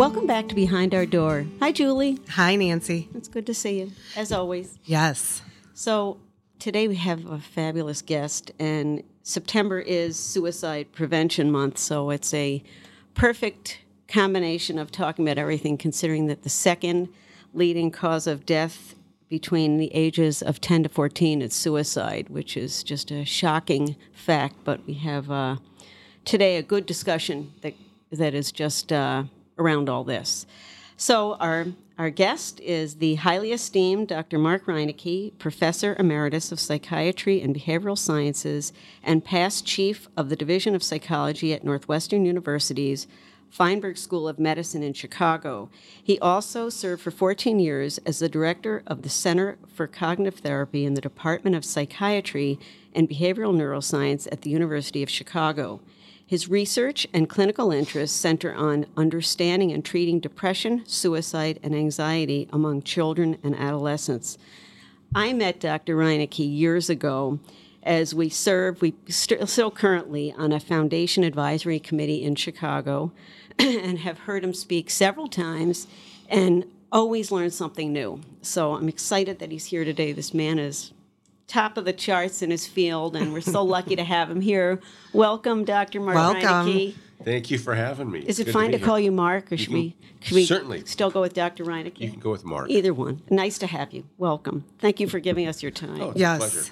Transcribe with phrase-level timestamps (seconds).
[0.00, 1.44] Welcome back to Behind Our Door.
[1.60, 2.18] Hi, Julie.
[2.30, 3.10] Hi, Nancy.
[3.14, 4.78] It's good to see you, as always.
[4.86, 5.42] Yes.
[5.74, 6.18] So,
[6.58, 12.62] today we have a fabulous guest, and September is Suicide Prevention Month, so it's a
[13.12, 17.10] perfect combination of talking about everything, considering that the second
[17.52, 18.94] leading cause of death
[19.28, 24.56] between the ages of 10 to 14 is suicide, which is just a shocking fact.
[24.64, 25.56] But we have uh,
[26.24, 27.74] today a good discussion that
[28.10, 29.24] that is just uh,
[29.60, 30.46] around all this.
[30.96, 31.66] So our
[32.00, 34.38] our guest is the highly esteemed Dr.
[34.38, 40.74] Mark Reinecke, Professor Emeritus of Psychiatry and Behavioral Sciences and past Chief of the Division
[40.74, 43.06] of Psychology at Northwestern University's
[43.50, 45.68] Feinberg School of Medicine in Chicago.
[46.02, 50.86] He also served for 14 years as the director of the Center for Cognitive Therapy
[50.86, 52.58] in the Department of Psychiatry
[52.94, 55.80] and Behavioral Neuroscience at the University of Chicago.
[56.30, 62.82] His research and clinical interests center on understanding and treating depression, suicide, and anxiety among
[62.82, 64.38] children and adolescents.
[65.12, 65.96] I met Dr.
[65.96, 67.40] Reinecke years ago
[67.82, 73.10] as we serve, we st- still currently on a foundation advisory committee in Chicago
[73.58, 75.88] and have heard him speak several times
[76.28, 78.20] and always learn something new.
[78.40, 80.12] So I'm excited that he's here today.
[80.12, 80.92] This man is
[81.50, 84.80] top of the charts in his field, and we're so lucky to have him here.
[85.12, 86.00] Welcome, Dr.
[86.00, 86.42] Mark Welcome.
[86.42, 86.94] Reinecke.
[87.24, 88.20] Thank you for having me.
[88.20, 90.86] Is it fine be to call you Mark, or should we, should we Certainly.
[90.86, 91.64] still go with Dr.
[91.64, 91.98] Reinecke?
[92.00, 92.70] You can go with Mark.
[92.70, 93.20] Either one.
[93.28, 94.04] Nice to have you.
[94.16, 94.64] Welcome.
[94.78, 96.00] Thank you for giving us your time.
[96.00, 96.38] Oh, it's a Yes.
[96.38, 96.70] pleasure.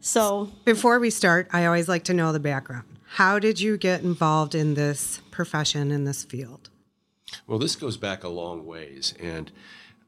[0.00, 2.84] So, Before we start, I always like to know the background.
[3.14, 6.68] How did you get involved in this profession, in this field?
[7.46, 9.50] Well, this goes back a long ways, and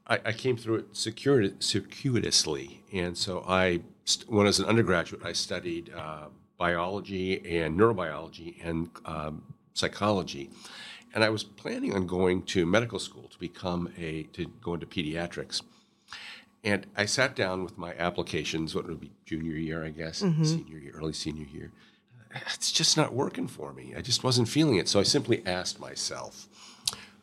[0.07, 2.83] I, I came through it securi- circuitously.
[2.91, 6.25] And so I, st- when I was an undergraduate, I studied uh,
[6.57, 10.49] biology and neurobiology and um, psychology.
[11.13, 14.85] And I was planning on going to medical school to become a, to go into
[14.85, 15.61] pediatrics.
[16.63, 20.77] And I sat down with my applications, what would be junior year, I guess, senior
[20.77, 21.71] year, early senior year.
[22.53, 23.93] It's just not working for me.
[23.95, 24.87] I just wasn't feeling it.
[24.87, 26.47] So I simply asked myself,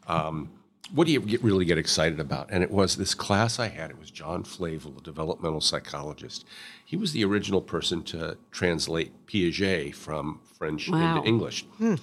[0.06, 0.50] um,
[0.93, 2.49] what do you get, really get excited about?
[2.51, 3.91] And it was this class I had.
[3.91, 6.45] It was John Flavell, a developmental psychologist.
[6.84, 11.17] He was the original person to translate Piaget from French Wow.
[11.17, 11.65] into English.
[11.79, 11.95] Hmm.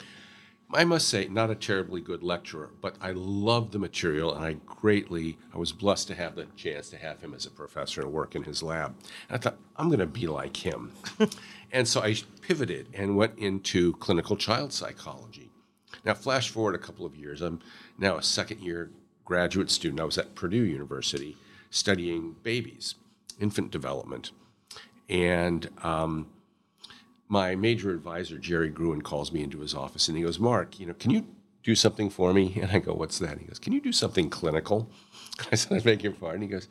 [0.74, 4.53] I must say, not a terribly good lecturer, but I loved the material, and I
[4.66, 8.12] greatly, I was blessed to have the chance to have him as a professor and
[8.12, 8.94] work in his lab.
[9.30, 10.92] And I thought, I'm going to be like him.
[11.72, 15.52] and so I pivoted and went into clinical child psychology.
[16.03, 17.42] Now, flash forward a couple of years.
[17.42, 17.59] I'm
[17.97, 18.91] now a second year
[19.25, 20.00] graduate student.
[20.00, 21.38] I was at Purdue University
[21.69, 22.96] studying babies,
[23.40, 24.31] infant development.
[25.09, 26.28] And um,
[27.28, 30.85] my major advisor, Jerry Gruen, calls me into his office and he goes, Mark, you
[30.85, 31.25] know, can you
[31.63, 32.58] do something for me?
[32.62, 33.38] And I go, What's that?
[33.38, 34.90] He goes, Can you do something clinical?
[35.52, 36.41] I said, I beg your pardon.
[36.41, 36.69] He goes,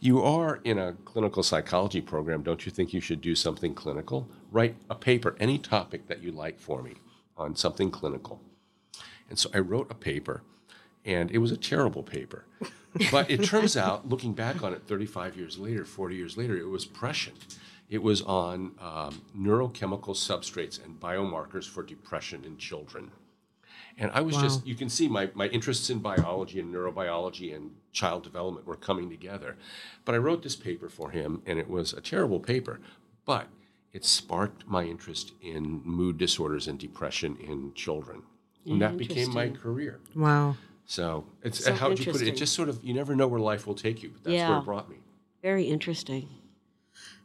[0.00, 2.42] You are in a clinical psychology program.
[2.42, 4.28] Don't you think you should do something clinical?
[4.50, 6.94] Write a paper, any topic that you like for me
[7.36, 8.40] on something clinical.
[9.28, 10.42] And so I wrote a paper,
[11.08, 12.44] and it was a terrible paper.
[13.10, 16.68] But it turns out, looking back on it 35 years later, 40 years later, it
[16.68, 17.56] was prescient.
[17.88, 23.10] It was on um, neurochemical substrates and biomarkers for depression in children.
[23.96, 27.72] And I was just, you can see my, my interests in biology and neurobiology and
[27.92, 29.56] child development were coming together.
[30.04, 32.80] But I wrote this paper for him, and it was a terrible paper,
[33.24, 33.48] but
[33.92, 38.22] it sparked my interest in mood disorders and depression in children.
[38.66, 40.00] And that became my career.
[40.14, 40.56] Wow.
[40.88, 42.28] So it's So how would you put it?
[42.28, 42.34] interesting.
[42.34, 44.08] It just sort of you never know where life will take you.
[44.08, 44.96] But that's where it brought me.
[45.42, 46.28] very interesting.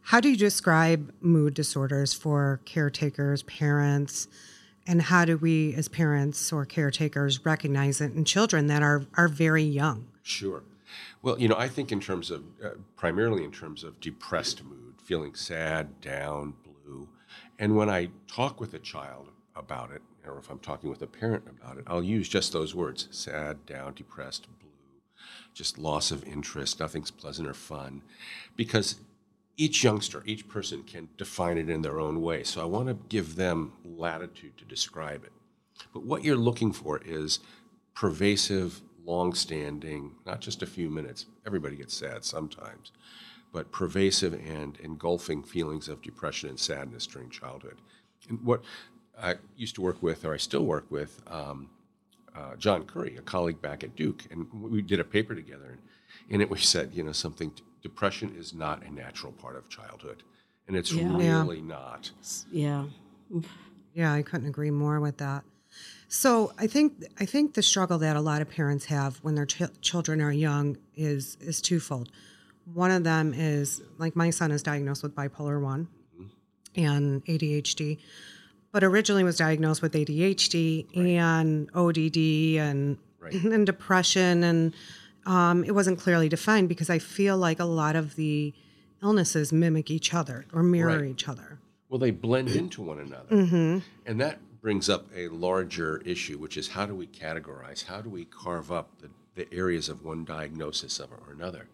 [0.02, 4.28] How do you describe mood disorders for caretakers, parents,
[4.86, 9.30] and how do we, as parents or caretakers, recognize it in children that are, are
[9.30, 10.08] very young?
[10.22, 10.64] Sure.
[11.22, 14.96] Well, you know, I think in terms of uh, primarily in terms of depressed mood,
[15.02, 17.08] feeling sad, down, blue,
[17.58, 21.08] and when I talk with a child about it, or if I'm talking with a
[21.08, 24.70] parent about it, I'll use just those words: sad, down, depressed, blue,
[25.54, 28.02] just loss of interest, nothing's pleasant or fun,
[28.56, 29.00] because
[29.56, 32.44] each youngster, each person can define it in their own way.
[32.44, 35.32] So I want to give them latitude to describe it.
[35.94, 37.40] But what you're looking for is
[37.94, 41.28] pervasive, long-standing, not just a few minutes.
[41.46, 42.92] Everybody gets sad sometimes,
[43.52, 47.78] but pervasive and engulfing feelings of depression and sadness during childhood.
[48.30, 48.64] And what
[49.22, 51.70] I used to work with, or I still work with, um,
[52.36, 55.70] uh, John Curry, a colleague back at Duke, and we did a paper together.
[55.70, 55.80] And
[56.30, 57.52] in it, we said, you know, something.
[57.84, 60.24] Depression is not a natural part of childhood,
[60.68, 61.18] and it's Yeah.
[61.20, 61.42] Yeah.
[61.42, 62.12] really not.
[62.52, 62.86] Yeah.
[63.94, 65.44] Yeah, I couldn't agree more with that.
[66.08, 69.46] So I think I think the struggle that a lot of parents have when their
[69.46, 72.10] ch- children are young is is twofold.
[72.74, 75.88] One of them is like my son is diagnosed with bipolar one
[76.76, 77.98] and ADHD,
[78.74, 82.18] but originally was diagnosed with ADHD and ODD
[82.60, 82.98] and
[83.32, 84.74] and depression and
[85.26, 88.54] um, it wasn't clearly defined because I feel like a lot of the
[89.02, 91.10] illnesses mimic each other or mirror Right.
[91.10, 91.60] each other.
[91.88, 93.82] Well, they blend into one another.
[94.06, 97.86] And that brings up a larger issue, which is how do we categorize?
[97.86, 101.68] How do we carve up the, the areas of one diagnosis of or another?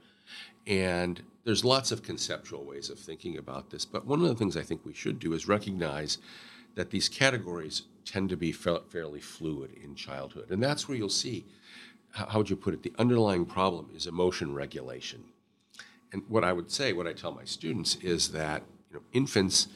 [0.68, 3.86] And there's lots of conceptual ways of thinking about this.
[3.86, 6.19] But one of the things I think we should do is recognize
[6.75, 10.50] that these categories tend to be fa- fairly fluid in childhood.
[10.50, 11.45] And that's where you'll see,
[12.12, 12.83] how, how would you put it?
[12.83, 15.24] The underlying problem is emotion regulation.
[16.12, 19.68] And what I would say, what I tell my students is that you know, infants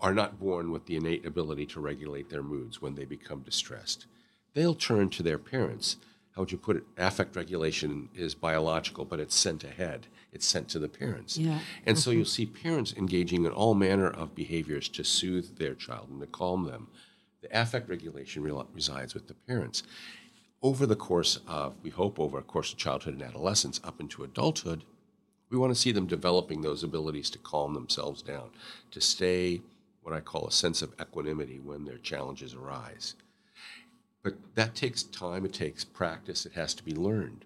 [0.00, 4.06] are not born with the innate ability to regulate their moods when they become distressed.
[4.52, 5.96] They'll turn to their parents.
[6.34, 6.84] How would you put it?
[6.96, 10.06] Affect regulation is biological, but it's sent ahead.
[10.34, 11.38] It's sent to the parents.
[11.38, 11.60] Yeah.
[11.86, 12.18] And so mm-hmm.
[12.18, 16.26] you'll see parents engaging in all manner of behaviors to soothe their child and to
[16.26, 16.88] calm them.
[17.40, 19.84] The affect regulation re- resides with the parents.
[20.60, 24.24] Over the course of, we hope, over a course of childhood and adolescence up into
[24.24, 24.84] adulthood,
[25.50, 28.50] we want to see them developing those abilities to calm themselves down,
[28.90, 29.62] to stay
[30.02, 33.14] what I call a sense of equanimity when their challenges arise.
[34.22, 37.44] But that takes time, it takes practice, it has to be learned.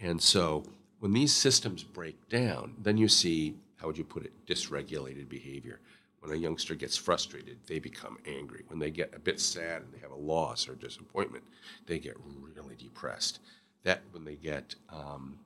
[0.00, 0.64] And so
[1.02, 5.80] when these systems break down, then you see, how would you put it, dysregulated behavior.
[6.20, 8.62] When a youngster gets frustrated, they become angry.
[8.68, 11.42] When they get a bit sad and they have a loss or disappointment,
[11.86, 12.16] they get
[12.54, 13.40] really depressed.
[13.82, 15.40] That when they get um,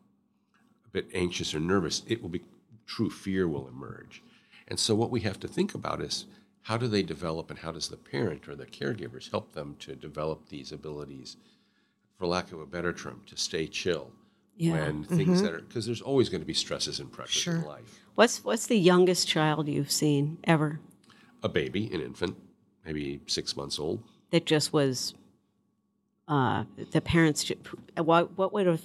[0.84, 2.44] a bit anxious or nervous, it will be
[2.86, 4.22] true fear will emerge.
[4.68, 6.26] And so what we have to think about is
[6.64, 9.96] how do they develop and how does the parent or the caregivers help them to
[9.96, 11.38] develop these abilities,
[12.18, 14.12] for lack of a better term, to stay chill
[14.56, 14.72] Yeah.
[14.72, 17.68] when things that are because there's always going to be stresses and pressures in Sure.
[17.68, 18.00] life.
[18.14, 20.80] What's what's the youngest child you've seen ever
[21.42, 22.36] A baby, an infant,
[22.84, 24.02] maybe six months old.
[24.30, 25.14] that just was
[26.28, 27.50] uh, the parents?
[27.98, 28.82] What what would have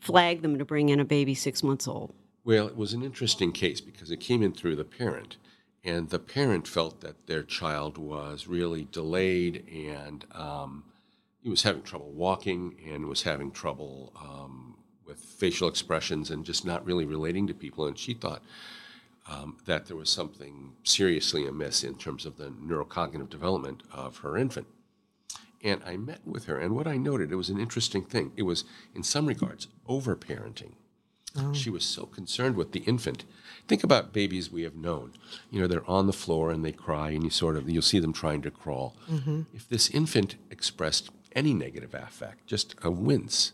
[0.00, 2.12] flagged them to bring in a baby six months old?
[2.44, 5.36] Well, it was an interesting case because it came in through the parent,
[5.84, 10.84] and the parent felt that their child was really delayed and um,
[11.42, 14.75] he was having trouble walking and was having trouble um,
[15.06, 17.86] with facial expressions and just not really relating to people.
[17.86, 18.42] And she thought
[19.28, 24.36] um, that there was something seriously amiss in terms of the neurocognitive development of her
[24.36, 24.66] infant.
[25.62, 28.30] And I met with her, and what I noted, it was an interesting thing.
[28.36, 28.64] It was,
[28.94, 30.72] in some regards, overparenting.
[31.52, 33.24] She was so concerned with the infant.
[33.68, 35.12] Think about babies we have known.
[35.50, 37.98] You know, they're on the floor and they cry, and you sort of you'll see
[37.98, 38.94] them trying to crawl.
[39.54, 43.52] If this infant expressed any negative affect, just a wince,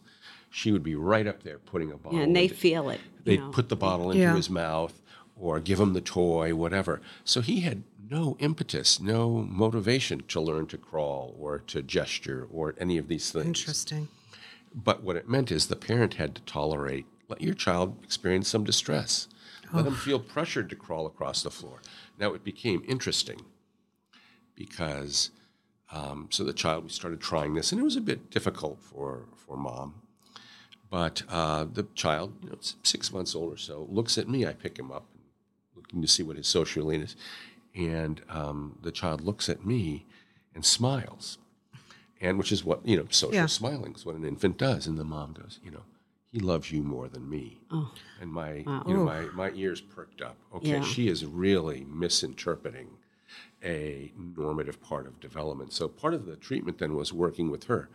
[0.52, 2.19] she would be right up there putting a bottle.
[2.19, 3.00] Yeah, and they into- feel it.
[3.25, 3.50] They'd know.
[3.50, 4.37] put the bottle into Yeah.
[4.37, 5.00] his mouth
[5.34, 7.00] or give him the toy, whatever.
[7.25, 12.75] So he had no impetus, no motivation to learn to crawl or to gesture or
[12.78, 13.46] any of these things.
[13.46, 14.08] Interesting.
[14.75, 18.64] But what it meant is the parent had to tolerate, let your child experience some
[18.64, 19.28] distress.
[19.72, 21.80] Let him feel pressured to crawl across the floor.
[22.18, 23.40] Now it became interesting
[24.54, 25.30] because,
[25.90, 29.25] um, so the child, we started trying this, and it was a bit difficult for,
[29.35, 29.94] for mom.
[30.92, 34.46] But uh, the child, you know, six months old or so, looks at me.
[34.46, 35.06] I pick him up,
[35.75, 37.16] looking to see what his social need is.
[37.75, 40.04] And um, the child looks at me
[40.54, 41.38] and smiles
[42.20, 43.46] and which is what you know social Yeah.
[43.46, 45.84] smiling is what an infant does and the mom goes you know
[46.30, 47.58] he loves you more than me
[48.20, 50.82] and my you know my, my ears perked up okay Yeah.
[50.84, 52.88] she is really misinterpreting
[53.64, 57.88] a normative part of development so part of the treatment then was working with her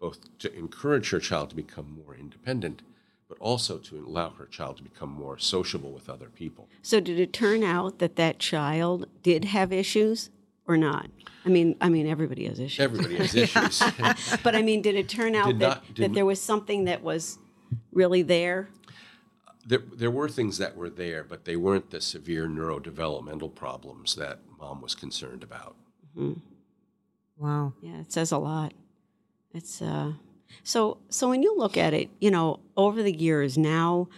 [0.00, 2.82] both to encourage her child to become more independent
[3.28, 7.20] but also to allow her child to become more sociable with other people So did
[7.20, 10.30] it turn out that that child did have issues
[10.66, 11.10] or not?
[11.44, 12.80] I mean, I mean, everybody has issues.
[12.80, 13.82] everybody has issues
[14.42, 17.02] but I mean, did it turn out Did that, not- that there was something that
[17.02, 17.38] was
[17.92, 18.68] really there?
[19.66, 24.38] there, there were things that were there, but they weren't the severe neurodevelopmental problems that
[24.58, 25.76] mom was concerned about.
[26.16, 26.40] Mm-hmm.
[27.36, 27.74] Wow.
[27.82, 28.72] Yeah, it says a lot.
[29.58, 30.12] It's uh
[30.62, 34.08] so so when you look at it, you know, over the years now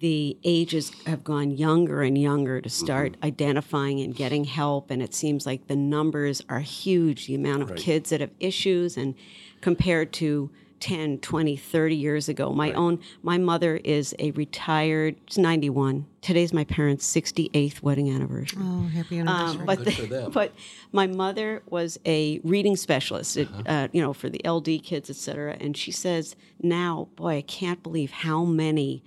[0.00, 5.12] the ages have gone younger and younger to start identifying and getting help and it
[5.12, 7.78] seems like the numbers are huge the amount of Right.
[7.78, 9.14] kids that have issues and
[9.60, 12.52] compared to 10, 20, 30 years ago.
[12.52, 16.06] My own, my mother is a retired, she's 91.
[16.20, 18.60] Today's my parents' 68th wedding anniversary.
[18.62, 19.60] Oh, happy anniversary.
[19.60, 20.30] Um, but Good for the- them.
[20.32, 20.52] but
[20.92, 25.56] my mother was a reading specialist, at, uh, you know, for the LD kids, etc.
[25.60, 29.02] And she says now, boy, I can't believe how many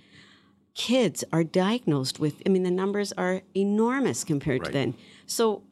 [0.74, 2.42] kids are diagnosed with.
[2.46, 4.94] I mean, the numbers are enormous compared to then.
[5.26, 5.62] So,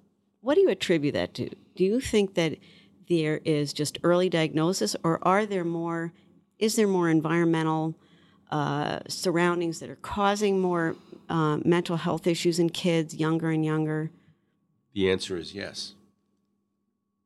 [0.43, 1.51] what do you attribute that to?
[1.75, 2.57] Do you think that
[3.11, 6.13] there is just early diagnosis, or are there more?
[6.59, 7.97] Is there more environmental
[8.51, 10.95] uh, surroundings that are causing more
[11.29, 14.11] uh, mental health issues in kids, younger and younger?
[14.95, 15.95] The answer is yes.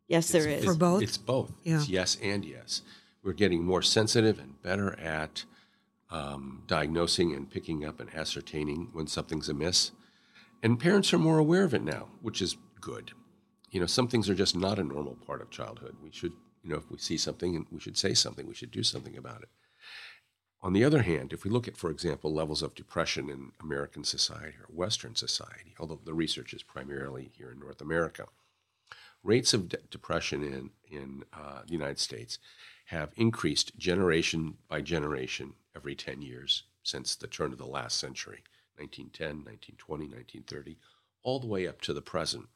[0.09, 0.65] Yes, there It's- is.
[0.65, 1.03] For both?
[1.03, 1.53] It's both.
[1.63, 1.77] Yeah.
[1.77, 2.83] It's yes and yes.
[3.23, 5.45] We're getting more sensitive and better at
[6.11, 9.93] um, diagnosing and picking up and ascertaining when something's amiss.
[10.63, 13.13] And parents are more aware of it now, which is good.
[13.75, 15.97] You know, some things are just not a normal part of childhood.
[16.01, 18.47] We should, you know, if we see something, we should say something.
[18.47, 19.49] We should do something about it.
[20.63, 24.05] On the other hand, if we look at, for example, levels of depression in American
[24.05, 28.27] society or Western society, although the research is primarily here in North America,
[29.25, 32.39] rates of de- depression in in uh, the United States
[32.87, 38.45] have increased generation by generation every 10 years since the turn of the last century
[38.77, 40.79] 1910 1920 1930
[41.25, 42.47] all the way up to the present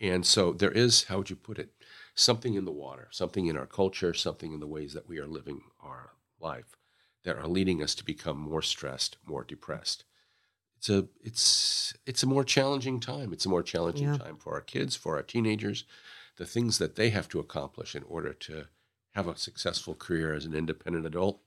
[0.00, 1.70] and so there is how would you put it
[2.14, 5.26] something in the water something in our culture something in the ways that we are
[5.26, 6.76] living our life
[7.24, 10.04] that are leading us to become more stressed more depressed
[10.76, 13.32] it's a it's it's a more challenging time.
[13.32, 14.18] It's a more challenging Yeah.
[14.18, 15.84] time for our kids, for our teenagers,
[16.36, 18.66] the things that they have to accomplish in order to
[19.14, 21.40] have a successful career as an independent adult.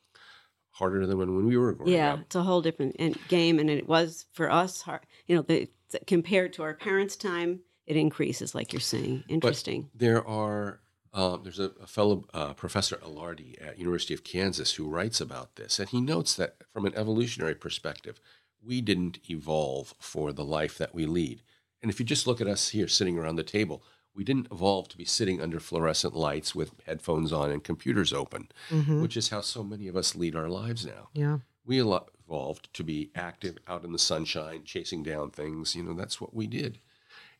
[0.72, 2.22] Harder than when, when we were growing yeah, up.
[2.22, 4.82] it's a whole different game, and it was for us.
[4.82, 5.70] Hard, you know, the,
[6.08, 9.24] compared to our parents' time, it increases, like you're saying.
[9.28, 9.90] Interesting.
[9.96, 10.80] There are
[11.14, 15.56] um, there's a, a fellow uh, professor Ilardi at University of Kansas who writes about
[15.56, 18.20] this, and he notes that from an evolutionary perspective,
[18.64, 21.42] we didn't evolve for the life that we lead.
[21.82, 24.90] And if you just look at us here sitting around the table, we didn't evolve
[24.90, 28.50] to be sitting under fluorescent lights with headphones on and computers open,
[28.88, 31.10] which is how so many of us lead our lives now.
[31.14, 31.38] yeah.
[31.66, 35.76] We evolved to be active out in the sunshine, chasing down things.
[35.76, 36.80] You know, that's what we did.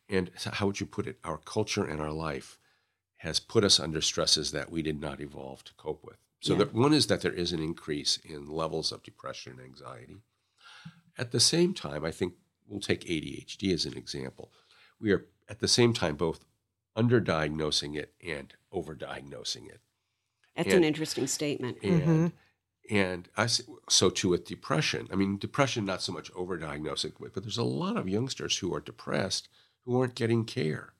[0.10, 1.20] And how would you put it?
[1.24, 2.58] Our culture and our life
[3.18, 6.18] has put us under stresses that we did not evolve to cope with.
[6.40, 6.60] So, Yeah.
[6.60, 10.22] that one is that there is an increase in levels of depression and anxiety.
[11.18, 12.36] At the same time, I think
[12.68, 14.52] we'll take ADHD as an example.
[15.00, 16.46] We are at the same time both
[16.96, 19.82] underdiagnosing it and overdiagnosing it.
[20.56, 21.78] That's and- an interesting statement.
[21.84, 22.28] And mm-hmm.
[22.90, 23.48] and I
[23.90, 25.08] so too with depression.
[25.12, 28.80] I mean, depression not so much overdiagnosing, but there's a lot of youngsters who are
[28.80, 29.50] depressed
[29.88, 30.94] who aren't getting care,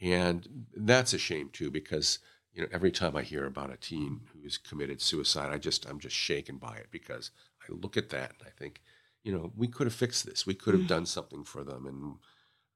[0.00, 2.18] and that's a shame too because
[2.52, 5.98] you know every time I hear about a teen who's committed suicide, I just I'm
[5.98, 7.30] just shaken by it because
[7.62, 8.82] I look at that and I think,
[9.24, 10.46] you know, we could have fixed this.
[10.46, 12.16] We could have done something for them, and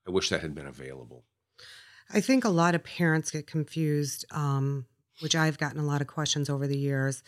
[0.08, 1.24] I wish that had been available.
[2.10, 4.86] I think a lot of parents get confused, um,
[5.20, 7.22] which I've gotten a lot of questions over the years.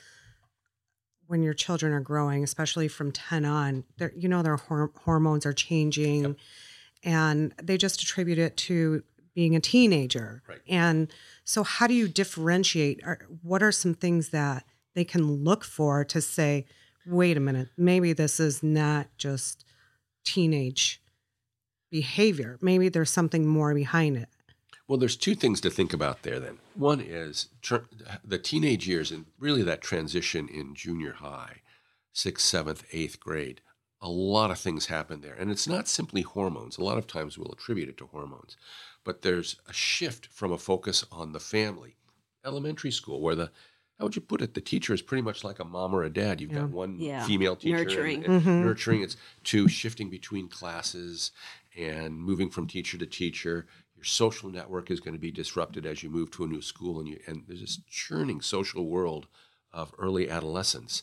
[1.26, 3.84] When your children are growing, especially from 10 on,
[4.16, 6.36] you know, their hor- hormones are changing Yep.
[7.06, 9.02] And they just attribute it to
[9.34, 10.42] being a teenager.
[10.46, 10.60] Right.
[10.68, 11.10] And
[11.44, 13.00] so, how do you differentiate?
[13.42, 16.66] What are some things that they can look for to say,
[17.06, 19.64] wait a minute, maybe this is not just
[20.24, 21.00] teenage
[21.90, 22.58] behavior?
[22.60, 24.28] Maybe there's something more behind it.
[24.88, 26.58] Well, there's two things to think about there then.
[26.74, 27.76] One is tr-
[28.24, 31.62] the teenage years and really that transition in junior high,
[32.12, 33.60] sixth, seventh, eighth grade.
[34.00, 35.34] A lot of things happen there.
[35.34, 36.76] And it's not simply hormones.
[36.76, 38.56] A lot of times we'll attribute it to hormones,
[39.04, 41.96] but there's a shift from a focus on the family.
[42.44, 43.50] Elementary school, where the
[43.98, 44.52] how would you put it?
[44.52, 46.38] The teacher is pretty much like a mom or a dad.
[46.40, 47.24] You've got one Yeah.
[47.26, 48.24] female teacher, and- Nurturing.
[48.26, 48.62] and mm-hmm.
[48.62, 49.00] nurturing.
[49.00, 51.32] It's two shifting between classes
[51.74, 53.66] and moving from teacher to teacher.
[53.94, 56.98] Your social network is going to be disrupted as you move to a new school,
[57.00, 59.28] and you and there's this churning social world
[59.72, 61.02] of early adolescence,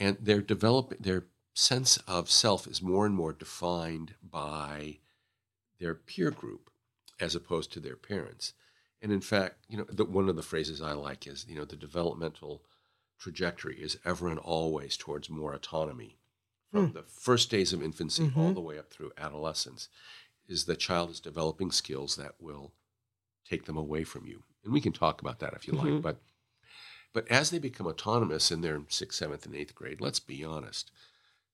[0.00, 4.98] and their develop their sense of self is more and more defined by
[5.78, 6.70] their peer group
[7.20, 8.52] as opposed to their parents.
[9.00, 11.64] And in fact, you know, the, one of the phrases I like is, you know,
[11.64, 12.62] the developmental
[13.18, 16.16] trajectory is ever and always towards more autonomy.
[16.70, 16.92] From hmm.
[16.94, 18.54] the first days of infancy all mm-hmm.
[18.54, 19.88] the way up through adolescence,
[20.48, 22.72] is the child is developing skills that will
[23.48, 24.42] take them away from you.
[24.64, 26.00] And we can talk about that if you like, mm-hmm.
[26.00, 26.18] but
[27.12, 30.90] but as they become autonomous in their sixth, seventh, and eighth grade, let's be honest,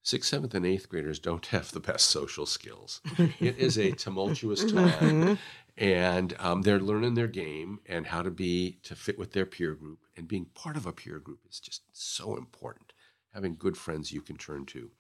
[0.02, 3.00] sixth, seventh, and eighth graders don't have the best social skills.
[3.40, 5.38] it is a tumultuous time,
[5.76, 9.74] and um, they're learning their game and how to be to fit with their peer
[9.74, 10.00] group.
[10.16, 12.92] And being part of a peer group is just so important.
[13.34, 14.90] Having good friends you can turn to.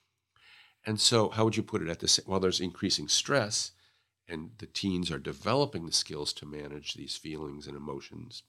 [0.86, 1.88] And so, how would you put it?
[1.88, 3.72] At this, while there's increasing stress,
[4.30, 8.44] and the teens are developing the skills to manage these feelings and emotions.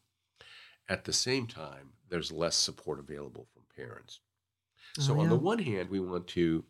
[0.88, 4.20] At the same time, there's less support available from parents.
[5.00, 6.64] Oh, so, Oh, on the one hand, we want to,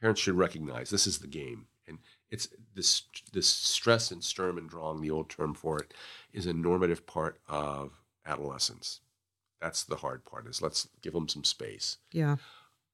[0.00, 1.66] parents should recognize this is the game.
[1.86, 1.98] And
[2.30, 3.02] it's this,
[3.32, 5.94] this stress and Sturm and Drang, the old term for it,
[6.32, 7.92] is a normative part of
[8.24, 9.00] adolescence.
[9.60, 11.98] That's the hard part, is let's give them some space.
[12.12, 12.36] Yeah.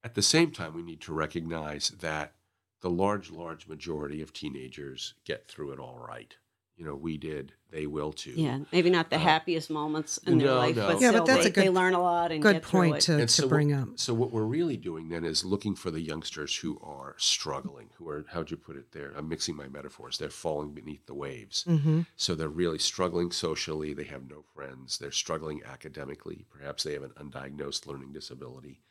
[0.05, 2.35] At the same time, we need to recognize that
[2.81, 6.37] the large, large majority of teenagers get through it all right.
[6.79, 8.31] You know, we did, they will too.
[8.37, 10.87] Yeah, maybe not the Uh, happiest moments in their no, life, no.
[10.87, 12.97] but Yeah, but that's they, a good- they learn a lot and Good get point
[12.99, 13.01] it.
[13.01, 13.89] to, And to so bring up.
[13.97, 18.09] So what we're really doing then is looking for the youngsters who are struggling, who
[18.09, 19.13] are how'd you put it there?
[19.17, 20.19] I'm mixing my metaphors.
[20.19, 21.65] They're falling beneath the waves.
[21.65, 23.93] hmm So they're really struggling socially.
[23.93, 24.99] They have no friends.
[24.99, 26.47] They're struggling academically.
[26.49, 28.83] Perhaps they have an undiagnosed learning disability.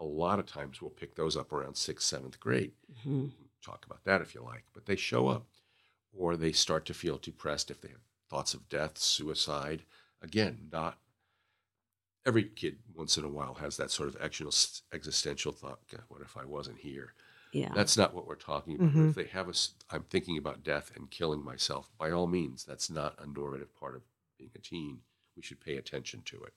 [0.00, 2.72] A lot of times we'll pick those up around sixth, seventh grade.
[3.06, 3.30] Mhm.
[3.64, 4.64] Talk about that if you like.
[4.74, 5.46] But they show up,
[6.16, 9.82] or they start to feel depressed if they have thoughts of death, suicide.
[10.22, 10.98] Again, not
[12.24, 15.78] every kid once in a while has that sort of exi- existential thought.
[15.90, 17.12] God, what if I wasn't here?
[17.52, 18.90] Yeah, That's not what we're talking about.
[18.92, 19.10] Mhm.
[19.10, 21.90] If they have us, I'm thinking about death and killing myself.
[21.96, 24.02] By all means, that's not a normative part of
[24.36, 25.00] being a teen.
[25.36, 26.54] We should pay attention to it.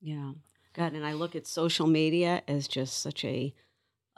[0.00, 0.32] yeah.
[0.74, 3.54] God, and I look at social media as just such a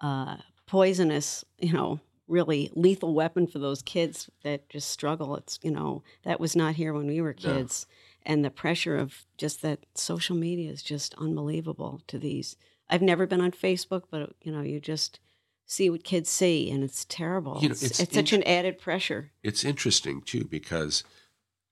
[0.02, 5.36] uh, poisonous, you know, really lethal weapon for those kids that just struggle.
[5.36, 7.86] It's you know that was not here when we were kids,
[8.24, 12.56] and the pressure of just that social media is just unbelievable to these.
[12.90, 15.20] I've never been on Facebook, but you know, you just
[15.66, 17.58] see what kids see, and it's terrible.
[17.60, 19.30] You know, it's, it's it's such an added pressure.
[19.42, 21.04] It's interesting too because,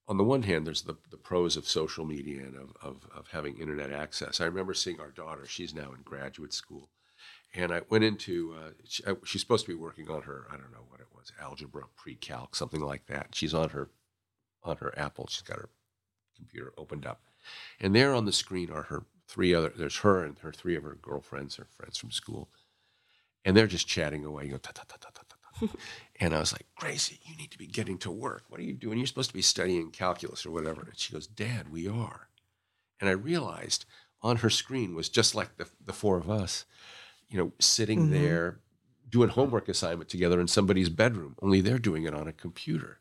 [0.06, 3.28] on the one hand, there's the, the pros of social media and of, of, of
[3.28, 4.40] having internet access.
[4.40, 5.46] I remember seeing our daughter.
[5.46, 6.90] She's now in graduate school,
[7.54, 8.54] and I went into.
[8.56, 10.46] Uh, she, I, she's supposed to be working on her.
[10.48, 13.28] I don't know what it was, algebra, pre-calc, something like that.
[13.32, 13.90] She's on her
[14.62, 15.26] on her Apple.
[15.28, 15.68] She's got her
[16.36, 17.20] computer opened up,
[17.80, 19.72] and there on the screen are her three other.
[19.76, 22.48] There's her and her three of her girlfriends, her friends from school,
[23.44, 24.44] and they're just chatting away.
[24.44, 25.36] You go ta ta ta ta ta ta.
[25.68, 25.68] ta.
[26.20, 28.44] and I was like, Gracie, you need to be getting to work.
[28.48, 28.98] What are you doing?
[28.98, 30.82] You're supposed to be studying calculus or whatever.
[30.82, 32.28] And she goes, Dad, we are.
[33.00, 33.86] And I realized
[34.22, 36.64] on her screen was just like the the four of us,
[37.28, 38.10] you know, sitting Mhm.
[38.12, 38.60] there
[39.08, 41.36] doing homework assignment together in somebody's bedroom.
[41.40, 42.98] Only they're doing it on a computer.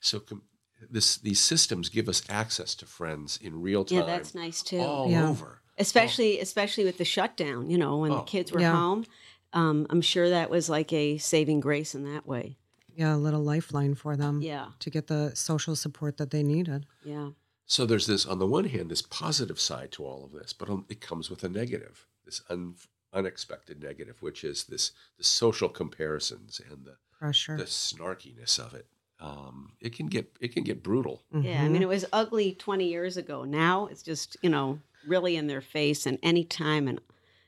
[0.00, 0.42] So com-
[0.90, 3.98] this these systems give us access to friends in real time.
[3.98, 4.78] Yeah, that's nice too.
[4.80, 5.28] all Yeah.
[5.28, 5.62] over.
[5.80, 7.70] especially especially with the shutdown.
[7.70, 8.16] You know, when Oh.
[8.16, 8.74] the kids were Yeah.
[8.74, 9.04] home.
[9.52, 12.58] Um, I'm sure that was like a saving grace in that way.
[12.96, 16.86] Yeah, a little lifeline for them Yeah, to get the social support that they needed.
[17.04, 17.30] yeah,
[17.64, 20.68] So there's this, on the one hand, this positive side to all of this, but
[20.88, 22.74] it comes with a negative, this un,
[23.12, 27.56] unexpected negative, which is this the social comparisons and the, Pressure.
[27.56, 28.86] the snarkiness of it.
[29.20, 31.22] Um, it can get it can get brutal.
[31.32, 31.62] yeah.
[31.64, 33.44] I mean, it was ugly 20 years ago.
[33.44, 37.00] Now it's just you know really in their face and any time and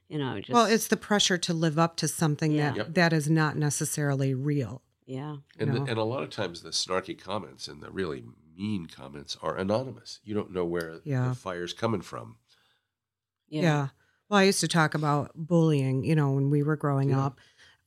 [0.09, 2.71] you know just well, it's the pressure to live up to something Yeah.
[2.71, 2.95] that Yep.
[2.95, 4.83] that is not necessarily real.
[5.07, 8.25] yeah, And, the, and a lot of times the snarky comments and the really
[8.57, 10.19] mean comments are anonymous.
[10.25, 11.29] You don't know where Yeah.
[11.29, 12.37] the fire's coming from.
[13.49, 13.89] yeah, Yeah.
[14.31, 17.27] Well, I used to talk about bullying, you know, when we were growing Yeah.
[17.27, 17.41] up.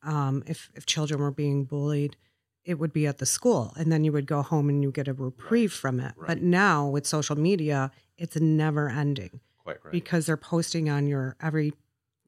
[0.04, 2.18] Um, if, if children were being bullied,
[2.66, 3.74] it would be at the school.
[3.78, 6.14] And then you would go home and you get a reprieve from it.
[6.18, 6.28] right.
[6.28, 9.92] But now with social media, it's never ending Quite right.
[9.94, 11.74] because they're posting on your every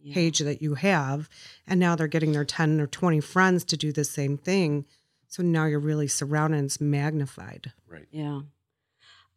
[0.01, 0.13] yeah.
[0.13, 1.27] page that you have.
[1.67, 4.85] And now they're getting their 10 or 20 friends to do the same thing.
[5.27, 7.73] So now you're really surrounded and it's magnified.
[7.89, 8.07] right.
[8.11, 8.41] Yeah.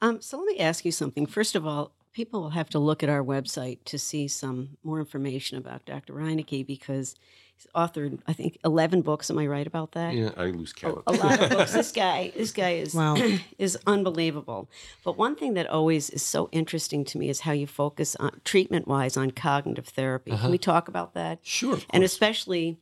[0.01, 1.27] Um, so let me ask you something.
[1.27, 4.99] First of all, people will have to look at our website to see some more
[4.99, 6.13] information about Dr.
[6.15, 7.15] Reinecke because
[7.55, 9.31] he's authored, I think, 11 books.
[9.31, 10.15] Am I right about that?
[10.15, 11.03] Yeah, I lose count.
[11.07, 11.73] a lot of books.
[11.79, 13.17] This guy, this guy is Wow.
[13.59, 14.69] is unbelievable.
[15.05, 18.41] But one thing that always is so interesting to me is how you focus on
[18.45, 20.31] treatment wise on cognitive therapy.
[20.37, 21.41] Can we talk about that?
[21.43, 21.75] Sure.
[21.75, 22.79] Of And especially,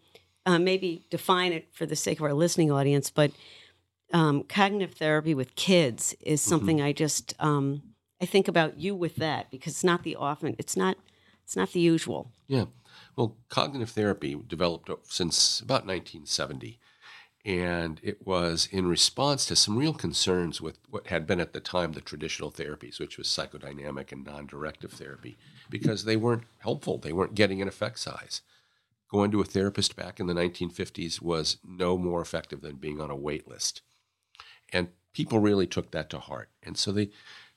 [0.46, 3.10] uh, maybe define it for the sake of our listening audience.
[3.10, 3.32] But
[4.12, 6.48] um, cognitive therapy with kids is Mm-hmm.
[6.50, 7.82] something I just um,
[8.20, 10.96] I think about you with that because it's not the often it's not
[11.44, 12.32] it's not the usual.
[12.48, 12.64] Yeah.
[13.14, 16.78] Well, cognitive therapy developed since about 1970.
[17.44, 21.60] And it was in response to some real concerns with what had been at the
[21.60, 25.36] time the traditional therapies, which was psychodynamic and non directive therapy,
[25.70, 26.98] because they weren't helpful.
[26.98, 28.42] They weren't getting an effect size.
[29.12, 33.12] going to a therapist back in the 1950s was no more effective than being on
[33.12, 33.82] a wait list.
[34.72, 36.48] And people really took that to heart.
[36.64, 37.10] And so they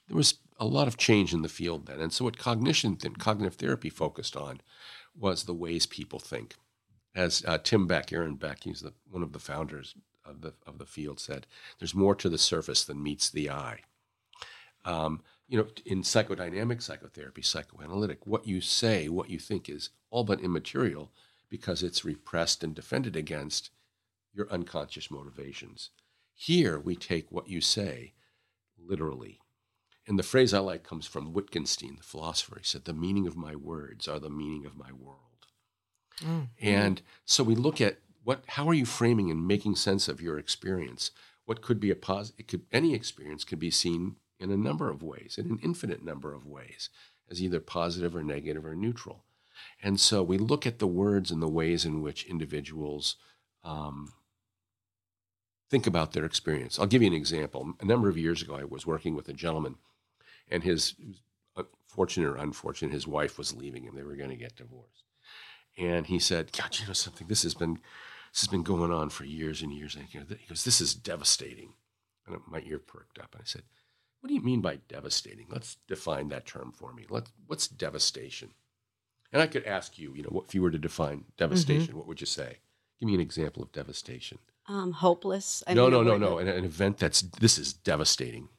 [0.08, 2.00] there was a lot of change in the field then.
[2.00, 4.62] And so what cognition and cognitive therapy focused on
[5.18, 6.56] was the ways people think.
[7.16, 9.96] As uh, Tim Beck, Aaron Beck, he's the, one of the founders
[10.26, 11.48] of the of the field, said,
[11.80, 13.80] "There's more to the surface than meets the eye."
[14.86, 20.24] Um, you know, in psychodynamic psychotherapy, psychoanalytic, what you say, what you think is all
[20.24, 21.12] but immaterial
[21.50, 23.72] because it's repressed and defended against
[24.34, 25.90] your unconscious motivations.
[26.36, 28.14] Here, we take what you say
[28.78, 29.40] literally.
[30.10, 32.58] And the phrase I like comes from Wittgenstein, the philosopher.
[32.58, 35.46] He said, The meaning of my words are the meaning of my world.
[36.26, 36.48] Mm.
[36.60, 40.40] And so we look at what, how are you framing and making sense of your
[40.40, 41.12] experience?
[41.46, 44.90] What could be a positive, it could, any experience could be seen in a number
[44.90, 46.90] of ways, in an infinite number of ways,
[47.30, 49.26] as either positive or negative or neutral.
[49.84, 53.16] And so we look at the words and the ways in which individuals
[53.64, 54.14] um,
[55.70, 56.80] think about their experience.
[56.80, 57.76] I'll give you an example.
[57.80, 59.76] A number of years ago, I was working with a gentleman,
[60.50, 60.96] and his
[61.90, 63.96] fortunate or unfortunate, his wife was leaving him.
[63.96, 65.04] They were going to get divorced.
[65.78, 67.28] And he said, God, you know something?
[67.28, 67.80] This has been
[68.32, 69.96] this has been going on for years and years.
[69.96, 71.74] And he goes, This is devastating.
[72.28, 73.34] And my ear perked up.
[73.34, 73.64] And I said,
[74.20, 75.48] What do you mean by devastating?
[75.50, 77.06] Let's define that term for me.
[77.10, 78.52] Let's, what's devastation?
[79.32, 81.98] And I could ask you, you know, what, if you were to define devastation, mm-hmm.
[81.98, 82.58] what would you say?
[83.00, 84.40] Give me an example of devastation.
[84.68, 85.64] Um, hopeless.
[85.66, 86.38] I no, no, no, no.
[86.38, 88.50] An, an event that's this is devastating.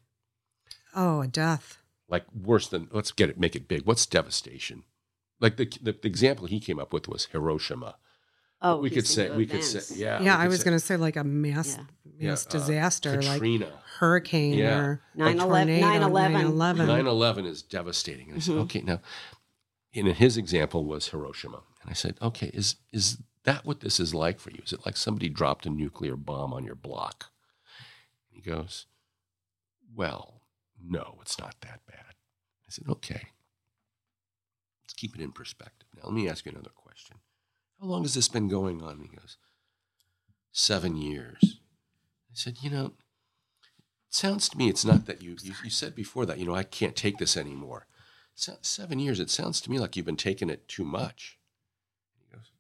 [0.95, 1.80] Oh, a death.
[2.11, 2.89] Like worse than.
[2.93, 3.39] Let's get it.
[3.39, 3.87] Make it big.
[3.87, 4.85] What's devastation?
[5.41, 7.97] Like the the, the example he came up with was Hiroshima.
[8.63, 10.21] Oh, we could say we could say yeah.
[10.21, 12.29] Yeah, I was going to say like a mass yeah.
[12.29, 13.67] mass yeah, uh, disaster, Katrina.
[13.67, 14.79] like hurricane yeah.
[14.79, 15.81] or 9/11.
[15.81, 16.77] 9/11.
[16.77, 18.29] 9/11 is devastating.
[18.29, 18.63] And I said, mm-hmm.
[18.63, 19.01] okay, now,
[19.95, 24.15] and his example was Hiroshima, and I said, okay, is is that what this is
[24.15, 24.61] like for you?
[24.65, 27.31] Is it like somebody dropped a nuclear bomb on your block?
[28.31, 28.87] he goes,
[29.95, 30.40] well,
[30.87, 32.15] no, it's not that bad.
[32.67, 33.29] I said, okay,
[34.83, 35.89] let's keep it in perspective.
[35.97, 37.17] Now, let me ask you another question.
[37.81, 39.01] How long has this been going on?
[39.01, 39.39] He goes,
[40.53, 41.39] Seven years.
[41.43, 45.95] I said, You know, it sounds to me it's not that you, you, you said
[45.95, 47.87] before that, you know, I can't take this anymore.
[48.35, 51.39] seven years, it sounds to me like you've been taking it too much.
[52.19, 52.51] He goes,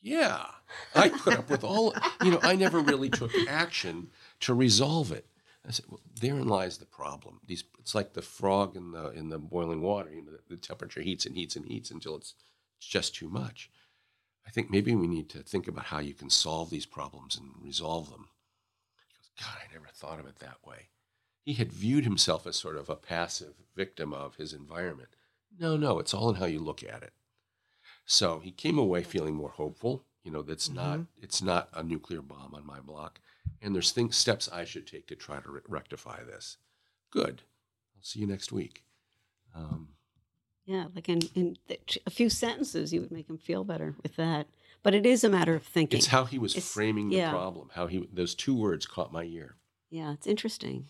[0.00, 0.46] Yeah,
[0.94, 4.10] I put up with all, you know, I never really took action
[4.40, 5.26] to resolve it.
[5.66, 7.40] I said, well, therein lies the problem.
[7.46, 10.10] These, it's like the frog in the in the boiling water.
[10.10, 12.34] You know, the, the temperature heats and heats and heats until it's,
[12.78, 13.70] it's just too much.
[14.46, 17.50] I think maybe we need to think about how you can solve these problems and
[17.62, 18.28] resolve them.
[19.08, 20.88] He goes, God, I never thought of it that way.
[21.44, 25.10] He had viewed himself as sort of a passive victim of his environment.
[25.58, 27.12] No, no, it's all in how you look at it.
[28.06, 30.04] So he came away feeling more hopeful.
[30.22, 30.76] You know, that's mm-hmm.
[30.76, 33.20] not it's not a nuclear bomb on my block,
[33.62, 36.58] and there's things steps I should take to try to re- rectify this.
[37.10, 37.42] Good.
[37.96, 38.84] I'll see you next week.
[39.54, 39.88] Um,
[40.66, 41.56] yeah, like in, in
[42.06, 44.46] a few sentences, you would make him feel better with that.
[44.82, 45.98] But it is a matter of thinking.
[45.98, 47.30] It's how he was it's, framing the yeah.
[47.30, 47.70] problem.
[47.74, 49.56] How he those two words caught my ear.
[49.90, 50.86] Yeah, it's interesting.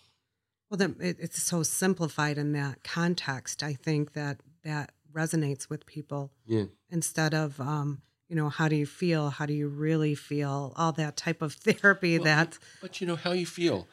[0.69, 3.63] Well, then it, it's so simplified in that context.
[3.63, 6.33] I think that that resonates with people.
[6.47, 6.65] Yeah.
[6.91, 9.31] Instead of um, you know, how do you feel?
[9.31, 10.73] How do you really feel?
[10.77, 12.19] All that type of therapy.
[12.19, 12.59] Well, that.
[12.81, 13.87] But you know how you feel.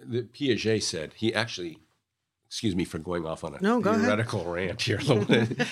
[0.00, 1.78] The Piaget said he actually
[2.54, 4.52] excuse me for going off on a no, theoretical ahead.
[4.54, 4.98] rant here.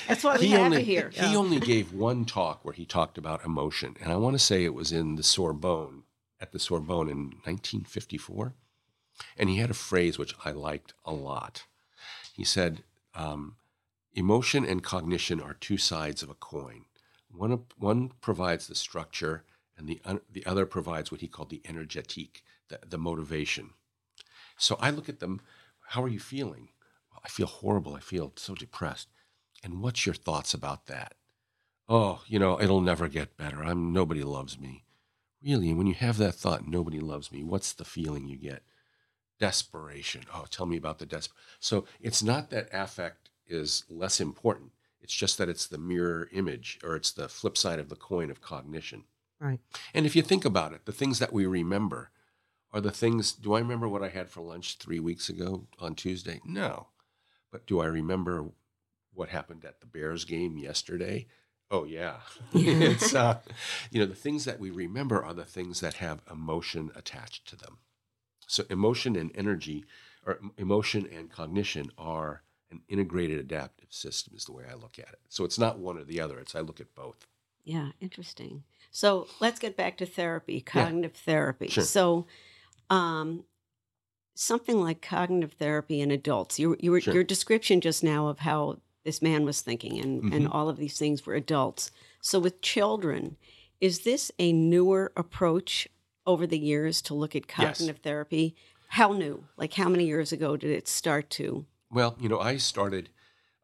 [0.09, 1.11] That's why we he have only, it here.
[1.15, 1.37] He yeah.
[1.37, 4.75] only gave one talk where he talked about emotion, and I want to say it
[4.75, 6.03] was in the Sorbonne
[6.41, 8.55] at the Sorbonne in 1954,
[9.37, 11.67] and he had a phrase which I liked a lot.
[12.35, 12.83] He said,
[13.15, 13.55] um,
[14.15, 16.87] "Emotion and cognition are two sides of a coin.
[17.33, 19.45] One one provides the structure,
[19.77, 23.71] and the the other provides what he called the energetique, the, the motivation."
[24.57, 25.41] So I look at them
[25.93, 26.71] how are you feeling?
[27.11, 27.95] Well, I feel horrible.
[27.95, 29.09] I feel so depressed.
[29.63, 31.15] And what's your thoughts about that?
[31.89, 33.63] Oh, you know, it'll never get better.
[33.63, 34.85] I'm nobody loves me.
[35.43, 38.63] Really, and when you have that thought, nobody loves me, what's the feeling you get?
[39.39, 40.23] Desperation.
[40.33, 41.37] Oh, tell me about the desperate.
[41.59, 44.71] So it's not that affect is less important.
[45.03, 48.31] It's just that it's the mirror image or it's the flip side of the coin
[48.31, 49.05] of cognition.
[49.41, 49.59] Right.
[49.93, 52.11] And if you think about it, the things that we remember,
[52.73, 55.95] are the things, do I remember what I had for lunch three weeks ago on
[55.95, 56.41] Tuesday?
[56.45, 56.89] No.
[57.51, 58.51] But do I remember
[59.13, 61.27] what happened at the Bears game yesterday?
[61.71, 62.17] Oh, yeah.
[62.55, 63.41] it's, uh,
[63.91, 67.57] you know, the things that we remember are the things that have emotion attached to
[67.57, 67.79] them.
[68.47, 69.85] So emotion and energy,
[70.25, 75.09] or emotion and cognition are an integrated adaptive system, is the way I look at
[75.09, 75.21] it.
[75.29, 77.27] So it's not one or the other, it's I look at both.
[77.65, 78.65] Yeah, interesting.
[78.91, 81.69] So let's get back to therapy, cognitive therapy.
[81.69, 81.85] Sure.
[81.85, 82.27] So,
[82.91, 83.45] um,
[84.35, 86.59] something like cognitive therapy in adults.
[86.59, 87.15] You, you were, Sure.
[87.15, 90.53] Your description just now of how this man was thinking, and, and Mm-hmm.
[90.53, 91.91] all of these things were adults.
[92.21, 93.37] So with children,
[93.81, 95.89] is this a newer approach
[96.27, 97.79] over the years to look at Yes.
[97.79, 98.57] cognitive therapy?
[98.89, 99.45] How new?
[99.57, 101.67] Like how many years ago did it start to?
[101.93, 103.11] Well, you know, I started.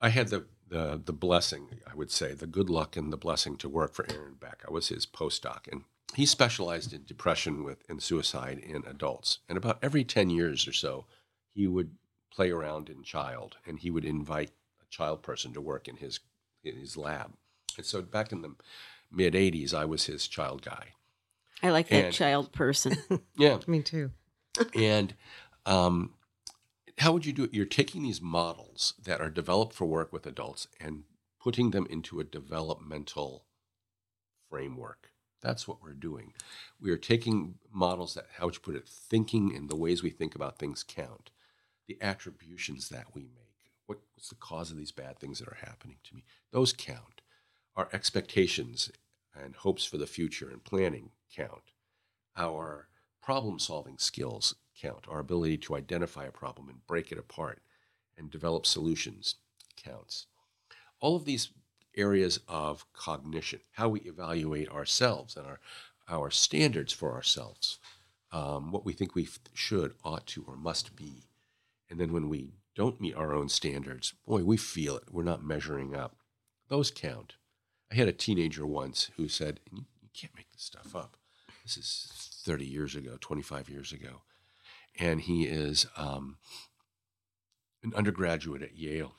[0.00, 3.56] I had the the the blessing, I would say, the good luck and the blessing
[3.58, 4.62] to work for Aaron Beck.
[4.68, 5.82] I was his postdoc, and
[6.14, 9.38] he specialized in depression with and suicide in adults.
[9.48, 11.06] And about every ten years or so,
[11.48, 11.92] he would
[12.30, 14.50] play around in child, and he would invite
[14.82, 16.20] a child person to work in his
[16.62, 17.32] in his lab.
[17.76, 18.54] And so back in the
[19.10, 20.88] mid '80s, I was his child guy.
[21.62, 22.96] I like that And- child person.
[23.36, 24.10] Yeah, Me too.
[24.74, 25.14] and
[25.66, 26.12] um,
[26.98, 27.54] how would you do it?
[27.54, 31.04] You're taking these models that are developed for work with adults and
[31.40, 33.44] putting them into a developmental
[34.50, 35.10] framework.
[35.40, 36.32] That's what we're doing.
[36.80, 40.10] We are taking models that, how would you put it, thinking and the ways we
[40.10, 41.30] think about things count,
[41.86, 43.72] the attributions that we make.
[43.86, 46.24] What, what's the cause of these bad things that are happening to me?
[46.52, 47.22] Those count.
[47.76, 48.90] Our expectations
[49.40, 51.72] and hopes for the future and planning count.
[52.36, 52.88] Our
[53.22, 55.06] problem solving skills count.
[55.08, 57.60] Our ability to identify a problem and break it apart
[58.16, 59.36] and develop solutions
[59.76, 60.26] counts.
[61.00, 61.50] All of these
[61.96, 65.60] areas of cognition, how we evaluate ourselves and our,
[66.08, 67.78] our standards for ourselves,
[68.32, 71.24] um, what we think we should, ought to, or must be.
[71.90, 75.04] And then when we don't meet our own standards, boy, we feel it.
[75.10, 76.16] We're not measuring up.
[76.68, 77.34] Those count.
[77.90, 81.16] I had a teenager once who said, you can't make this stuff up.
[81.64, 84.22] This is 30 years ago, 25 years ago.
[84.98, 86.38] And he is um,
[87.82, 89.14] an undergraduate at Yale,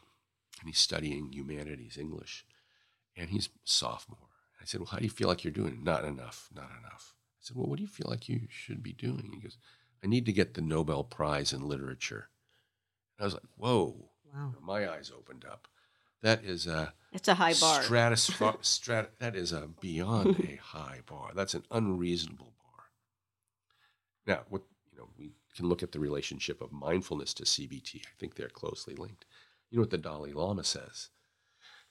[0.60, 2.46] and he's studying humanities, English,
[3.16, 4.18] and he's sophomore.
[4.62, 5.84] I said, Well, how do you feel like you're doing?
[5.84, 7.14] Not enough, not enough.
[7.16, 9.32] I said, Well, what do you feel like you should be doing?
[9.34, 9.58] He goes,
[10.04, 12.30] I need to get the Nobel Prize in Literature.
[13.18, 14.10] And I was like, Whoa.
[14.34, 14.54] Wow.
[14.62, 15.68] My eyes opened up.
[16.22, 17.82] That is a It's a high bar.
[17.82, 18.30] Stratus,
[18.62, 21.32] strat, that is a beyond a high bar.
[21.34, 22.86] That's an unreasonable bar.
[24.28, 27.98] Now, what you know, we can look at the relationship of mindfulness to CBT.
[28.06, 29.26] I think they're closely linked.
[29.70, 31.10] You know what the Dalai Lama says?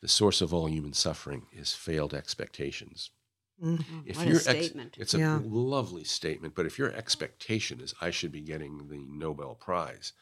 [0.01, 3.11] The source of all human suffering is failed expectations.
[3.63, 3.85] Mm.
[4.07, 5.41] If what a your ex- it's a Yeah.
[5.43, 10.13] lovely statement, but if your expectation is I should be getting the Nobel Prize,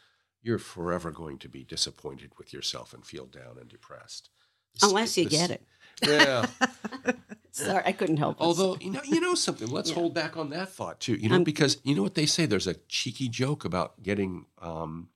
[0.42, 4.30] you're forever going to be disappointed with yourself and feel down and depressed.
[4.72, 5.66] This- Unless you this- get it.
[6.02, 6.46] Yeah.
[7.52, 8.42] Sorry, I couldn't help it.
[8.44, 9.68] Although you know, you know something.
[9.70, 9.94] Let's Yeah.
[9.96, 11.14] hold back on that thought too.
[11.14, 12.44] You know, Um, because you know what they say.
[12.44, 15.08] There's a cheeky joke about getting um,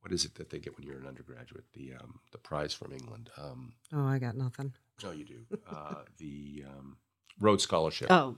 [0.00, 1.64] what is it that they get when you're an undergraduate?
[1.72, 3.30] The um, the prize from England.
[3.36, 4.74] Um, Oh, I got nothing.
[5.02, 5.40] no, you do.
[5.68, 6.98] Uh, the um,
[7.40, 8.08] Rhodes Scholarship.
[8.10, 8.36] oh,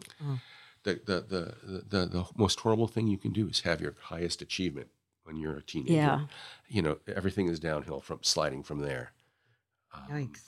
[0.84, 3.94] The, the, the the the the most horrible thing you can do is have your
[4.00, 4.88] highest achievement
[5.24, 5.92] when you're a teenager.
[5.92, 6.26] Yeah.
[6.66, 9.12] You know, everything is downhill from sliding from there.
[9.92, 10.40] Um, Yikes.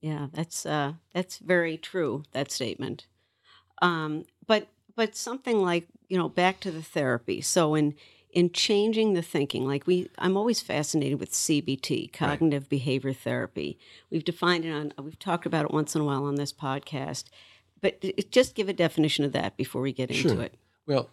[0.00, 2.24] Yeah, that's uh, that's very true.
[2.32, 3.06] That statement.
[3.82, 7.40] Um, but but something like you know back to the therapy.
[7.40, 7.94] So in
[8.32, 13.76] in changing the thinking, like we, I'm always fascinated with CBT, cognitive behavior therapy.
[14.10, 14.92] We've defined it on.
[15.02, 17.24] We've talked about it once in a while on this podcast.
[17.80, 20.42] But just give a definition of that before we get into Sure.
[20.42, 20.54] it.
[20.86, 21.10] Well,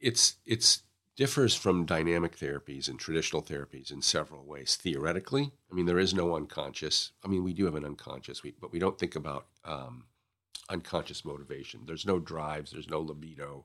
[0.00, 0.82] it's it's
[1.18, 4.76] differs from dynamic therapies and traditional therapies in several ways.
[4.76, 7.10] Theoretically, I mean, there is no unconscious.
[7.24, 10.04] I mean, we do have an unconscious, but we don't think about um,
[10.70, 11.80] unconscious motivation.
[11.86, 12.70] There's no drives.
[12.70, 13.64] There's no libido.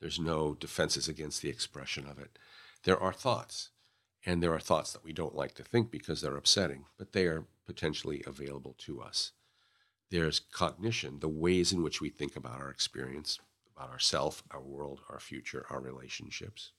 [0.00, 2.36] There's no defenses against the expression of it.
[2.82, 3.70] There are thoughts,
[4.26, 7.26] and there are thoughts that we don't like to think because they're upsetting, but they
[7.26, 9.30] are potentially available to us.
[10.10, 13.38] There's cognition, the ways in which we think about our experience,
[13.76, 16.72] about ourself, our world, our future, our relationships.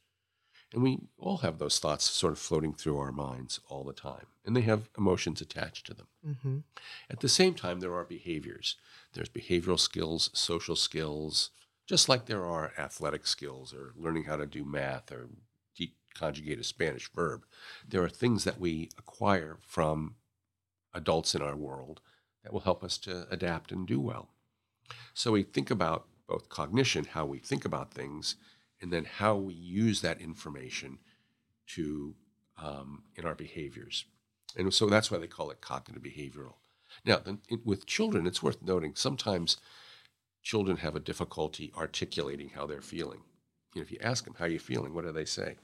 [0.73, 4.27] And we all have those thoughts sort of floating through our minds all the time,
[4.45, 6.07] and they have emotions attached to them.
[6.25, 6.57] Mm-hmm.
[7.09, 8.77] At the same time, there are behaviors.
[9.13, 11.49] There's behavioral skills, social skills,
[11.85, 15.27] just like there are athletic skills or learning how to do math or
[16.13, 17.45] conjugate a Spanish verb.
[17.87, 20.15] There are things that we acquire from
[20.93, 22.01] adults in our world
[22.43, 24.29] that will help us to adapt and do well.
[25.13, 28.35] So we think about both cognition, how we think about things,
[28.81, 30.99] and then how we use that information
[31.67, 32.15] to
[32.61, 34.05] um, in our behaviors.
[34.57, 36.55] And so that's why they call it cognitive behavioral.
[37.05, 39.57] Now, then, it, with children, it's worth noting sometimes
[40.43, 43.21] children have a difficulty articulating how they're feeling.
[43.73, 44.93] You know, if you ask them, how are you feeling?
[44.93, 45.55] What do they say?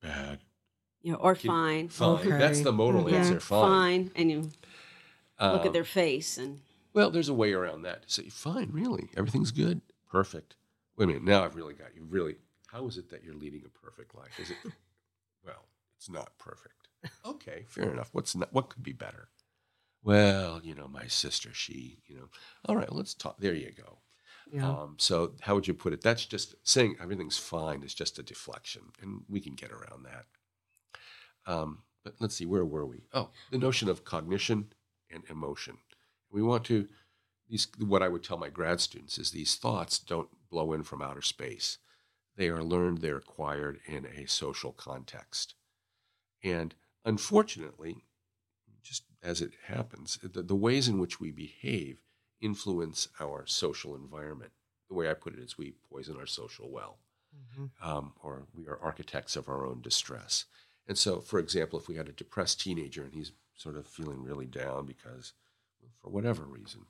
[0.00, 0.38] Bad.
[1.02, 1.88] You know, or Can- fine.
[1.88, 2.08] Fine.
[2.20, 2.28] Okay.
[2.30, 3.12] That's the modal Mhm.
[3.12, 3.40] answer.
[3.40, 4.08] Fine.
[4.08, 4.12] Fine.
[4.16, 4.52] And you look
[5.38, 6.62] Um, at their face and
[6.94, 8.04] Well, there's a way around that.
[8.04, 10.54] To say, fine, really, everything's good, perfect.
[10.96, 12.06] Wait a minute, now I've really got you.
[12.08, 14.38] Really, how is it that you're leading a perfect life?
[14.38, 14.56] Is it?
[15.44, 16.88] well, it's not perfect.
[17.26, 18.10] Okay, fair enough.
[18.12, 19.28] What's not, what could be better?
[20.02, 22.28] Well, you know, my sister, she, you know,
[22.66, 23.38] all right, let's talk.
[23.38, 23.98] There you go.
[24.52, 24.68] Yeah.
[24.68, 26.02] Um, so, how would you put it?
[26.02, 30.24] That's just saying everything's fine is just a deflection, and we can get around that.
[31.46, 33.04] Um, but let's see, where were we?
[33.12, 34.68] Oh, the notion of cognition
[35.10, 35.78] and emotion.
[36.30, 36.86] We want to
[37.48, 37.68] these.
[37.78, 41.22] What I would tell my grad students is these thoughts don't blow in from outer
[41.22, 41.78] space.
[42.36, 42.98] They are learned.
[42.98, 45.54] They're acquired in a social context,
[46.42, 48.04] and unfortunately,
[48.82, 51.98] just as it happens, the, the ways in which we behave
[52.40, 54.52] influence our social environment.
[54.88, 56.98] The way I put it is we poison our social well,
[57.34, 57.70] Mhm.
[57.80, 60.44] um, or we are architects of our own distress.
[60.86, 64.22] And so, for example, if we had a depressed teenager and he's sort of feeling
[64.22, 65.32] really down because,
[66.02, 66.86] for whatever reason,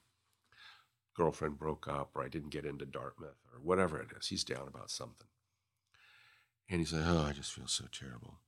[1.14, 4.68] girlfriend broke up or I didn't get into Dartmouth or whatever it is, he's down
[4.68, 5.26] about something.
[6.68, 8.38] And he's like, oh, I just feel so terrible.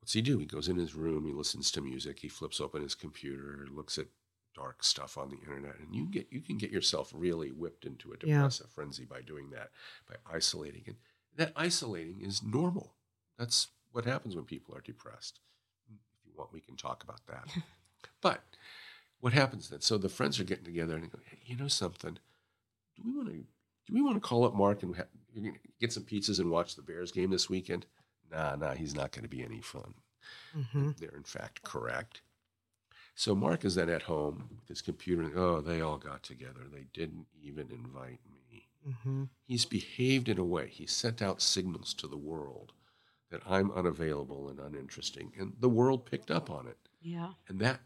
[0.00, 0.38] What's he do?
[0.38, 3.98] He goes in his room, he listens to music, he flips open his computer, looks
[3.98, 4.06] at
[4.54, 8.12] dark stuff on the internet, and you get you can get yourself really whipped into
[8.12, 8.34] a Yeah.
[8.36, 9.70] depressive frenzy by doing that,
[10.08, 10.82] by isolating.
[10.86, 10.96] And
[11.36, 12.94] that isolating is normal.
[13.38, 15.40] That's what happens when people are depressed.
[15.88, 17.46] If you want, we can talk about that.
[18.20, 18.42] but
[19.22, 19.80] what happens then?
[19.80, 22.18] So the friends are getting together and they go, hey, you know something?
[22.96, 23.34] Do we want to
[23.86, 25.04] do we want to call up Mark and ha-
[25.80, 27.86] get some pizzas and watch the Bears game this weekend?
[28.30, 29.94] Nah, nah, he's not going to be any fun.
[30.56, 30.96] Mhm.
[30.98, 32.20] They're in fact correct.
[33.14, 35.22] So Mark is then at home with his computer.
[35.22, 36.62] And, oh, they all got together.
[36.72, 38.68] They didn't even invite me.
[38.88, 39.28] Mhm.
[39.44, 40.68] He's behaved in a way.
[40.68, 42.72] He sent out signals to the world
[43.30, 47.32] that I'm unavailable and uninteresting, and the world picked up on it, Yeah.
[47.48, 47.80] and that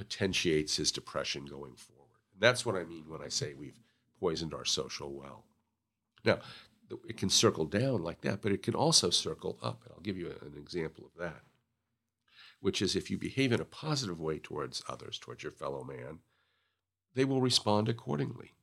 [0.00, 2.16] potentiates his depression going forward.
[2.32, 3.78] And that's what I mean when I say we've
[4.18, 5.44] poisoned our social well.
[6.24, 6.38] Now,
[7.06, 9.82] it can circle down like that, but it can also circle up.
[9.84, 11.42] And I'll give you an example of that,
[12.60, 16.20] which is if you behave in a positive way towards others, towards your fellow man,
[17.14, 18.54] they will respond accordingly.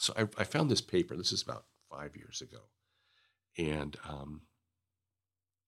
[0.00, 2.62] So I, I found this paper, this is about five years ago,
[3.58, 4.40] and um,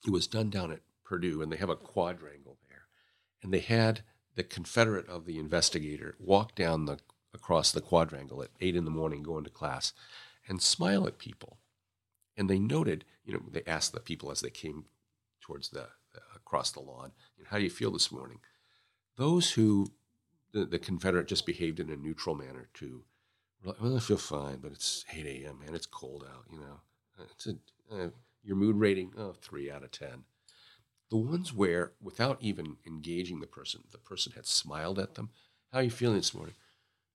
[0.07, 2.89] it was done down at Purdue, and they have a quadrangle there.
[3.43, 4.03] And they had
[4.37, 6.99] the confederate of the investigator walk down the
[7.35, 9.93] across the quadrangle at eight in the morning going to class
[10.49, 11.59] and smile at people.
[12.37, 14.87] And they noted, you know, they asked the people as they came
[15.41, 15.89] towards the
[16.35, 18.39] across the lawn, you know, how do you feel this morning?
[19.17, 19.93] Those who
[20.53, 23.05] the, the Confederate just behaved in a neutral manner too.
[23.65, 25.59] like, Well, I feel fine, but it's 8 a.m.
[25.59, 25.75] man.
[25.75, 26.45] It's cold out.
[26.51, 26.81] You know,
[27.31, 27.57] it's a,
[27.95, 28.09] uh,
[28.43, 30.25] your mood rating, oh, three out of ten.
[31.11, 35.31] The ones where, without even engaging the person, the person had smiled at them.
[35.73, 36.57] How are you feeling this morning?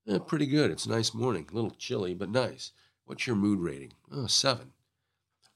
[0.07, 0.71] "Eh, pretty good.
[0.71, 1.47] It's a nice morning.
[1.49, 2.71] A little chilly, but nice.
[3.05, 3.93] What's your mood rating?
[4.09, 4.73] Oh, seven.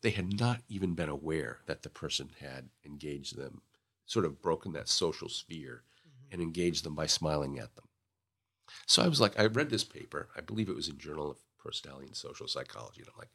[0.02, 3.62] They had not even been aware that the person had engaged them,
[4.06, 5.84] sort of broken that social sphere
[6.32, 7.88] and engaged them by smiling at them.
[8.86, 10.30] So I was like, I read this paper.
[10.36, 13.02] I believe it was in Journal of Personality and Social Psychology.
[13.02, 13.32] And I'm like,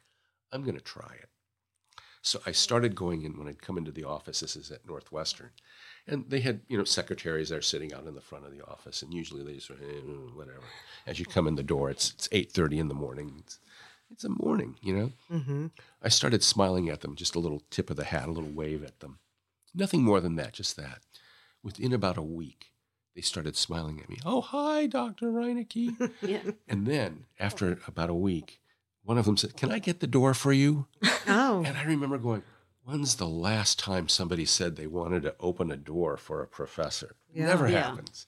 [0.51, 1.29] I'm going to try it.
[2.21, 4.39] So I started going in when I'd come into the office.
[4.41, 5.49] This is at Northwestern.
[6.07, 9.01] And they had, you know, secretaries there sitting out in the front of the office.
[9.01, 9.75] And usually they just, eh,
[10.35, 10.61] whatever.
[11.07, 13.35] As you come in the door, it's, it's 8.30 in the morning.
[13.39, 13.59] It's,
[14.11, 15.11] it's a morning, you know.
[15.31, 15.71] Mhm.
[16.01, 18.83] I started smiling at them, just a little tip of the hat, a little wave
[18.83, 19.19] at them.
[19.73, 20.99] Nothing more than that, just that.
[21.63, 22.73] Within about a week,
[23.15, 24.17] they started smiling at me.
[24.25, 25.31] Oh, hi, Dr.
[25.31, 26.11] Reinecke.
[26.21, 26.51] Yeah.
[26.67, 28.59] and then, after about a week,
[29.03, 30.87] one of them said, Can I get the door for you?
[31.27, 31.63] Oh.
[31.65, 32.41] And I remember going,
[32.83, 37.15] When's the last time somebody said they wanted to open a door for a professor?
[37.33, 37.45] Yeah.
[37.45, 37.83] Never Yeah.
[37.89, 38.25] happens.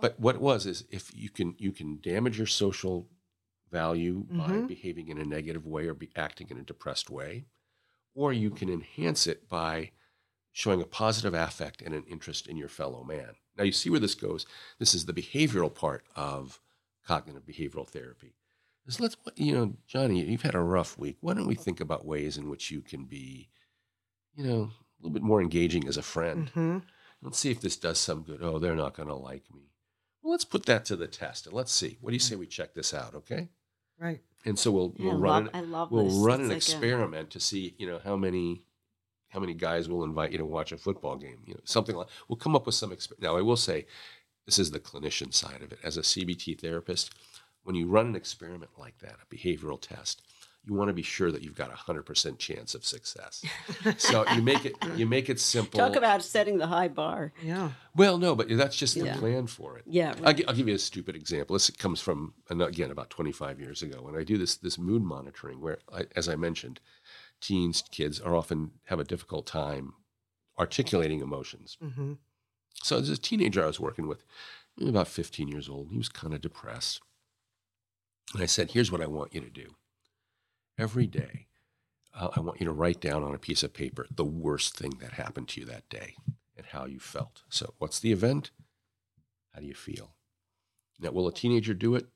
[0.00, 3.08] But what it was is if you can you can damage your social
[3.70, 4.68] value by Mhm.
[4.68, 7.44] behaving in a negative way or be acting in a depressed way,
[8.14, 9.92] or you can enhance it by
[10.50, 13.36] showing a positive affect and an interest in your fellow man.
[13.56, 14.46] Now you see where this goes.
[14.78, 16.60] This is the behavioral part of
[17.04, 18.34] cognitive behavioral therapy.
[18.86, 21.18] Is let's you know, Johnny, you've had a rough week.
[21.20, 23.48] Why don't we think about ways in which you can be,
[24.34, 26.50] you know, a little bit more engaging as a friend?
[26.54, 26.82] Mhm.
[27.22, 28.42] Let's see if this does some good.
[28.42, 29.70] Oh, they're not going to like me.
[30.22, 31.98] Well, let's put that to the test and let's see.
[32.00, 33.48] What do you say we check this out, okay?
[33.98, 34.22] Right.
[34.46, 36.14] And so we'll Yeah, we'll I run love- an, I love we'll this.
[36.14, 38.64] run It's an like a- experiment to see you know how many
[39.28, 41.42] how many guys will invite you to watch a football game.
[41.46, 42.90] You know something like we'll come up with some.
[42.90, 43.86] Exp- now I will say,
[44.46, 45.78] this is the clinician side of it.
[45.84, 47.12] As a CBT therapist,
[47.64, 50.22] when you run an experiment like that, a behavioral test,
[50.64, 53.44] you you want to be sure that you've got a hundred percent chance of success.
[53.96, 55.78] so you make it you make it simple.
[55.78, 57.32] Talk about setting the high bar.
[57.42, 57.70] Yeah.
[57.96, 59.84] Well, no, but that's just the plan for it.
[59.86, 61.54] Yeah, I'll, I'll give you a stupid example.
[61.54, 65.60] This comes from again about 25 years ago when I do this this mood monitoring,
[65.60, 66.80] where, I, as I mentioned,
[67.40, 69.94] teens kids are often have a difficult time
[70.58, 71.78] articulating emotions.
[71.80, 72.12] hmm
[72.82, 74.24] So there's a teenager I was working with,
[74.80, 75.88] about 15 years old.
[75.90, 77.00] He was kind of depressed,
[78.34, 79.74] and I said, "Here's what I want you to do.
[80.78, 81.46] Every day,
[82.14, 84.92] uh, I want you to write down on a piece of paper the worst thing
[85.00, 86.14] that happened to you that day
[86.56, 87.42] and how you felt.
[87.48, 88.50] So, what's the event?
[89.54, 90.14] How do you feel?
[90.98, 92.06] Now, will a teenager do it?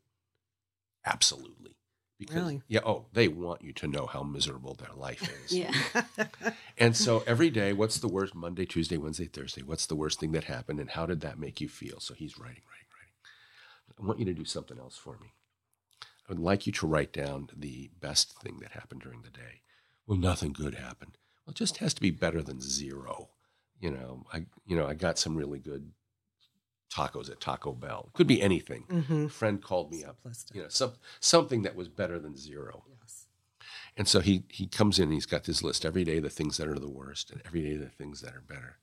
[1.04, 1.76] Absolutely.
[2.18, 2.62] Because, Really?
[2.68, 2.80] Yeah.
[2.84, 5.52] Oh, they want you to know how miserable their life is.
[5.58, 5.72] Yeah.
[6.76, 9.62] And so every day, what's the worst Monday, Tuesday, Wednesday, Thursday?
[9.62, 12.00] What's the worst thing that happened, and how did that make you feel?
[12.00, 13.14] So he's writing, writing, writing.
[14.02, 15.28] I want you to do something else for me.
[16.28, 19.60] I would like you to write down the best thing that happened during the day.
[20.06, 21.18] Well, nothing good happened.
[21.44, 23.28] Well, it just has to be better than zero.
[23.80, 25.92] You know, I you know I got some really good
[26.94, 28.10] tacos at Taco Bell.
[28.14, 28.82] Could be anything.
[28.88, 30.16] hmm A friend called me up.
[30.52, 32.84] You know, some something that was better than zero.
[33.00, 33.26] Yes.
[33.96, 36.56] And so he he comes in and he's got this list every day the things
[36.56, 38.78] that are the worst and every day the things that are better.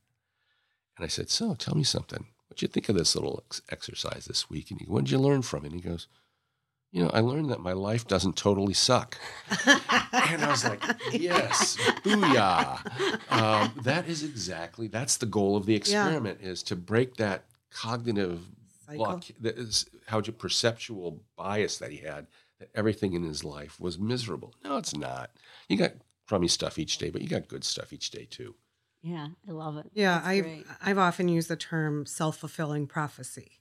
[0.98, 2.28] And I said, "So, tell me something.
[2.48, 5.20] What'd you think of this little ex- exercise this week?" And he, "What did you
[5.20, 6.08] learn from it?" And he goes,
[6.92, 9.18] "You know, I learned that my life doesn't totally suck."
[9.66, 10.84] and I was like,
[11.14, 17.16] "Yes, booyah!" Um, that is exactly that's the goal of the experiment is to break
[17.16, 18.42] that cognitive
[18.86, 19.06] Cycle.
[19.06, 22.28] block, that is how to perceptual bias that he had
[22.60, 24.54] that everything in his life was miserable.
[24.64, 25.32] No, it's not.
[25.68, 25.94] You got
[26.28, 28.56] crummy stuff each day, but you got good stuff each day too.
[29.02, 29.88] Yeah, I love it.
[29.94, 30.46] Yeah, I've.
[30.82, 33.61] I've often used the term self fulfilling prophecy,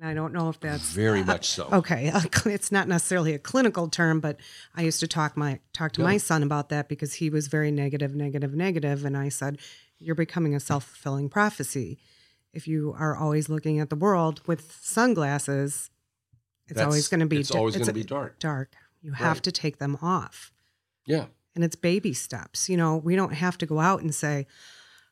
[0.00, 1.68] and I don't know if that's Very much so.
[1.72, 2.10] okay.
[2.46, 4.38] It's not necessarily a clinical term, but
[4.74, 6.08] I used to talk my talk to Yeah.
[6.08, 9.58] my son about that because he was very negative, negative, negative, and I said,
[9.98, 11.98] "You're becoming a self fulfilling prophecy.
[12.52, 15.90] If you are always looking at the world with sunglasses,
[16.66, 18.38] it's That's- always going to be it's always gonna be dark.
[18.38, 18.72] Dark.
[19.02, 19.42] You have Right.
[19.44, 20.52] to take them off."
[21.06, 21.26] Yeah.
[21.54, 22.68] and it's baby steps.
[22.68, 24.46] You know, we don't have to go out and say,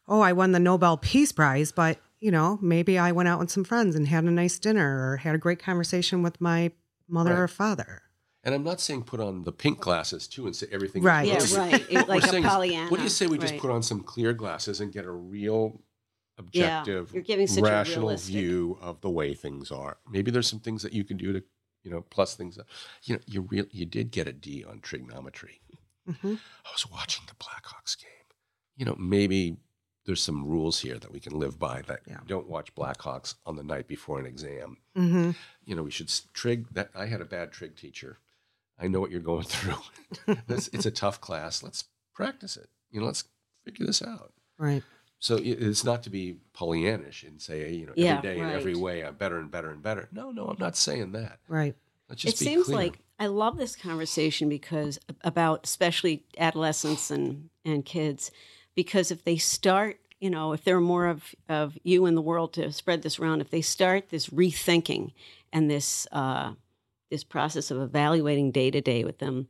[0.07, 3.51] "Oh, I won the Nobel Peace Prize," but you know, maybe I went out with
[3.51, 6.71] some friends and had a nice dinner or had a great conversation with my
[7.07, 7.41] mother Right.
[7.41, 8.01] or father.
[8.43, 11.03] And I'm not saying put on the pink glasses too and say everything.
[11.03, 11.29] is Right.
[11.29, 11.87] Yeah, right.
[11.91, 12.91] It- What like a saying is, Pollyanna.
[12.91, 13.61] what do you say we just right.
[13.61, 15.83] put on some clear glasses and get a real
[16.39, 19.99] objective, Yeah, objective, you're giving such a rational realistic- view of the way things are?
[20.11, 21.43] Maybe there's some things that you can do to,
[21.83, 22.57] you know, plus things.
[22.57, 22.65] That,
[23.03, 25.61] you know, you real you did get a D on trigonometry.
[26.09, 26.39] Mhm.
[26.65, 28.09] I was watching the Blackhawks game.
[28.77, 29.59] You know, maybe
[30.07, 32.21] there's some rules here that we can live by that Yeah.
[32.27, 34.79] don't watch Blackhawks on the night before an exam.
[34.95, 35.31] hmm
[35.65, 36.91] You know, we should trig that.
[36.95, 38.19] I had a bad trig teacher.
[38.79, 39.77] I know what you're going through.
[40.47, 41.63] This, it's a tough class.
[41.63, 41.85] Let's
[42.15, 42.69] practice it.
[42.91, 43.25] You know, let's
[43.65, 44.33] figure this out.
[44.59, 44.83] Right.
[45.19, 48.75] So it's not to be Pollyannish and say, you know, Yeah, every day in every
[48.75, 50.09] way I'm better and better and better.
[50.13, 51.39] No, no, I'm not saying that.
[51.49, 51.75] Right.
[52.09, 52.77] Let's just it be seems clear.
[52.77, 58.31] like I love this conversation because about especially adolescents and and kids
[58.75, 62.23] because if they start you know if there are more of of you in the
[62.23, 65.13] world to spread this around if they start this rethinking
[65.53, 66.53] and this uh,
[67.11, 69.49] this process of evaluating day to day with them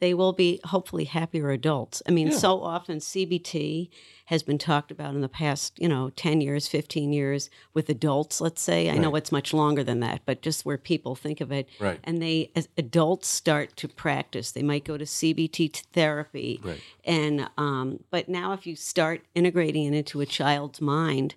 [0.00, 2.02] they will be hopefully happier adults.
[2.06, 2.36] I mean, Yeah.
[2.36, 3.88] so often CBT
[4.28, 8.42] has been talked about in the past, you know, 10 years, 15 years with adults,
[8.42, 8.90] let's say.
[8.90, 11.66] I know it's much longer than that, but just where people think of it.
[11.80, 11.98] Right.
[12.04, 14.52] And they, as adults, start to practice.
[14.52, 16.60] They might go to CBT therapy.
[16.62, 16.82] Right.
[17.04, 21.34] And, um, but now if you start integrating it into a child's mind,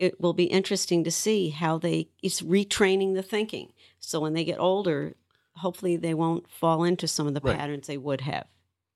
[0.00, 3.72] it will be interesting to see how they, it's retraining the thinking.
[4.00, 5.14] So when they get older,
[5.54, 7.56] hopefully they won't fall into some of the Right.
[7.56, 8.46] patterns they would have.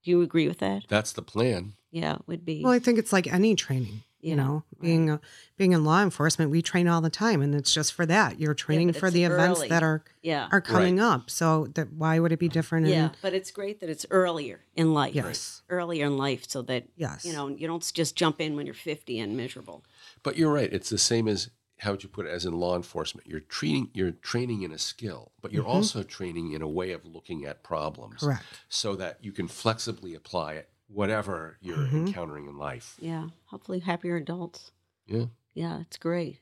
[0.03, 0.85] Do you agree with that?
[0.89, 1.75] That's the plan.
[1.91, 2.63] Yeah, it would be.
[2.63, 4.03] Well, I think it's like any training.
[4.23, 5.21] You Yeah, know, being a,
[5.57, 8.39] being in law enforcement, we train all the time, and it's just for that.
[8.39, 10.47] You're training but for it's the events that are yeah.
[10.53, 11.31] are coming up.
[11.31, 12.85] So that why would it be different?
[12.87, 15.15] in- Yeah, but it's great that it's earlier in life.
[15.15, 15.63] Yes.
[15.71, 17.25] Earlier in life so that Yes.
[17.25, 19.87] you know, you don't just jump in when you're 50 and miserable.
[20.23, 20.71] But you're right.
[20.71, 21.49] It's the same as
[21.81, 23.27] how would you put it as in law enforcement.
[23.27, 27.05] You're treating you're training in a skill, but you're also training in a way of
[27.05, 28.17] looking at problems.
[28.17, 28.27] Mm-hmm.
[28.27, 28.45] Correct.
[28.69, 32.07] So that you can flexibly apply it whatever you're Mm-hmm.
[32.07, 32.97] encountering in life.
[33.01, 34.73] Yeah, hopefully happier adults.
[35.07, 35.27] Yeah.
[35.55, 36.39] Yeah, it's great.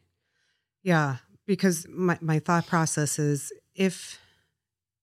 [0.83, 1.17] Yeah,
[1.47, 4.19] because my, my thought process is if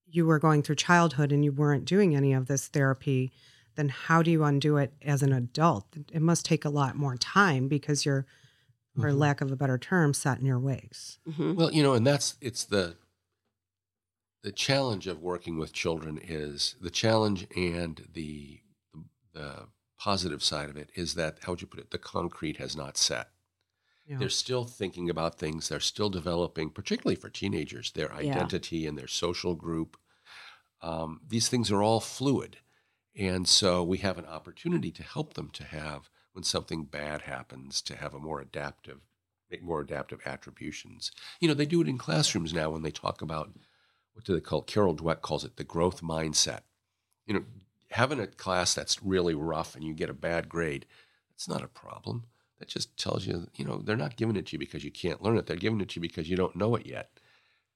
[0.06, 3.32] you were going through childhood and you weren't doing any of this therapy,
[3.76, 5.86] then how do you undo it as an adult?
[6.12, 8.26] It must take a lot more time because you're,
[9.00, 9.16] for Mhm.
[9.16, 11.20] lack of a better term, set in your ways.
[11.26, 12.98] hmm Well, you know, and that's it's the
[14.44, 18.62] the challenge of working with children is the challenge and the
[19.34, 19.68] the
[19.98, 21.92] positive side of it is that how would you put it?
[21.92, 23.32] The concrete has not set.
[24.06, 24.20] Yeah.
[24.20, 25.70] They're still thinking about things.
[25.70, 28.50] They're still developing, particularly for teenagers, their Yeah.
[28.50, 29.98] identity and their social group.
[30.82, 32.60] Um, these things are all fluid.
[33.16, 37.82] And so we have an opportunity to help them to have, when something bad happens,
[37.82, 39.00] to have a more adaptive,
[39.50, 41.12] make more adaptive attributions.
[41.40, 43.52] You know, they do it in classrooms now when they talk about
[44.14, 44.62] what do they call?
[44.62, 46.62] Carol Dweck calls it the growth mindset.
[47.26, 47.44] You know,
[47.92, 50.86] having a class that's really rough and you get a bad grade,
[51.30, 52.26] that's not a problem.
[52.60, 55.22] That just tells you, you know, they're not giving it to you because you can't
[55.22, 55.48] learn it.
[55.48, 57.20] They're giving it to you because you don't know it yet.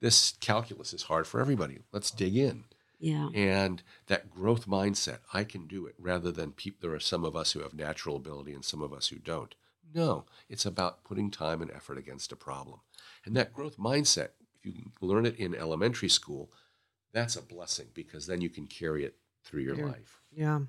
[0.02, 1.80] This calculus is hard for everybody.
[1.92, 2.64] Let's dig in.
[3.00, 3.30] Yeah.
[3.34, 7.36] And that growth mindset, I can do it, rather than peop there are some of
[7.36, 9.56] us who have natural ability and some of us who don't.
[9.94, 12.82] No, it's about putting time and effort against a problem.
[13.26, 16.52] And that growth mindset, if you learn it in elementary school,
[17.12, 19.86] that's a blessing because then you can carry it through your Yeah.
[19.86, 20.22] life.
[20.32, 20.60] yeah.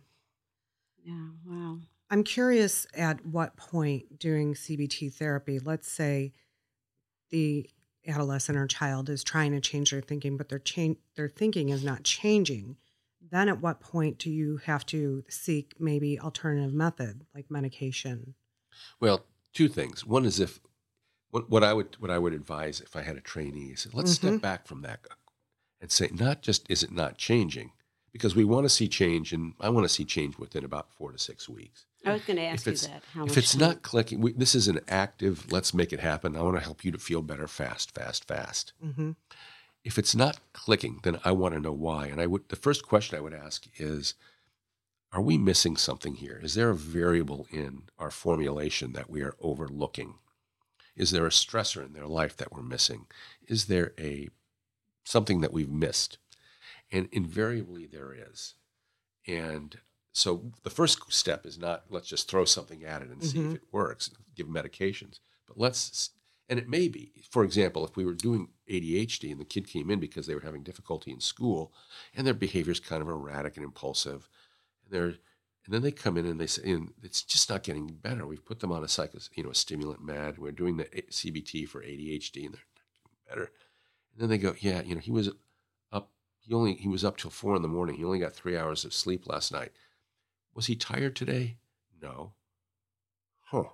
[1.03, 1.29] Yeah.
[1.47, 1.81] Wow.
[2.11, 6.33] I'm curious at what point during CBT therapy, let's say
[7.31, 7.69] the
[8.07, 11.85] adolescent or child is trying to change their thinking, but their change their thinking is
[11.85, 12.77] not changing.
[13.31, 18.35] Then at what point do you have to seek maybe alternative method like medication?
[18.99, 20.05] Well, two things.
[20.05, 20.61] One is if
[21.31, 24.13] what, what I would what I would advise if I had a trainee is let's
[24.13, 24.39] step mm-hmm.
[24.39, 25.01] back from that
[25.81, 27.73] and say not just is it not changing
[28.13, 31.13] because we want to see change and I want to see change within about four
[31.13, 31.87] to six weeks.
[32.05, 33.03] I was going to ask if you it's that.
[33.13, 35.53] How if it's time- not clicking, we, this is an active.
[35.53, 36.37] Let's make it happen.
[36.37, 38.73] I want to help you to feel better fast, fast, fast.
[38.85, 39.13] Mm-hmm.
[39.85, 42.07] If it's not clicking, then I want to know why.
[42.07, 44.15] And I would the first question I would ask is,
[45.13, 46.41] are we missing something here?
[46.43, 50.15] Is there a variable in our formulation that we are overlooking?
[50.97, 53.07] Is there a stressor in their life that we're missing?
[53.47, 54.29] Is there a
[55.05, 56.19] something that we've missed?
[56.93, 58.55] And invariably there is.
[59.27, 59.79] And
[60.13, 63.49] so the first step is not let's just throw something at it and see Mhm.
[63.51, 65.21] if it works, give medications.
[65.47, 66.11] But let's
[66.49, 69.89] and it may be, for example, if we were doing ADHD and the kid came
[69.89, 71.73] in because they were having difficulty in school
[72.13, 74.29] and their behavior is kind of erratic and impulsive,
[74.85, 75.15] and they're
[75.67, 78.27] and then they come in and they say, and it's just not getting better.
[78.27, 80.39] We've put them on a psycho, you know, a stimulant med.
[80.39, 83.53] We're doing the CBT for ADHD, and they're not getting better.
[84.13, 85.29] And then they go, yeah, you know, he was
[85.93, 86.11] up.
[86.41, 87.97] He only he was up till four in the morning.
[87.97, 89.71] He only got three hours of sleep last night.
[90.55, 91.57] Was he tired today?
[92.01, 92.33] No.
[93.41, 93.65] Huh.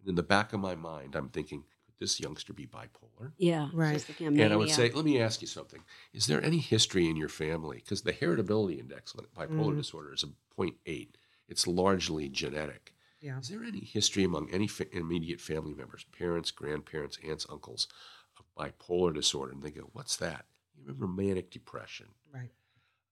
[0.00, 3.32] And in the back of my mind, I'm thinking, could this youngster be bipolar?
[3.38, 3.68] Yeah.
[3.72, 3.94] Right.
[3.94, 5.82] just And I would say, let me ask you something.
[6.12, 7.76] Is there any history in your family?
[7.78, 9.76] Because the heritability index on bipolar Mhm.
[9.78, 11.16] disorder is a 0.8.
[11.48, 12.92] It's largely genetic.
[13.20, 13.38] Yeah.
[13.38, 17.88] Is there any history among any fa- immediate family members, parents, grandparents, aunts, uncles,
[18.38, 19.52] of bipolar disorder?
[19.52, 20.46] And they go, what's that?
[20.74, 22.08] You remember manic depression?
[22.32, 22.52] Right.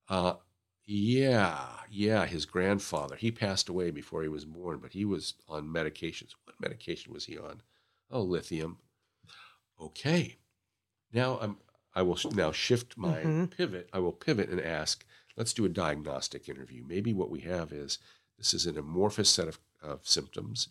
[0.08, 0.34] Uh,
[0.86, 3.16] yeah, yeah, his grandfather.
[3.16, 6.30] He passed away before he was born, but he was on medications.
[6.44, 7.62] What medication was he on?
[8.10, 8.78] Oh, lithium.
[9.80, 10.36] Okay.
[11.12, 11.56] Now I'm
[11.96, 13.50] I will now shift my Mhm.
[13.56, 13.88] pivot.
[13.92, 15.06] I will pivot and ask,
[15.36, 16.82] let's do a diagnostic interview.
[16.84, 18.00] Maybe what we have is
[18.36, 20.68] this is an amorphous set of, of symptoms,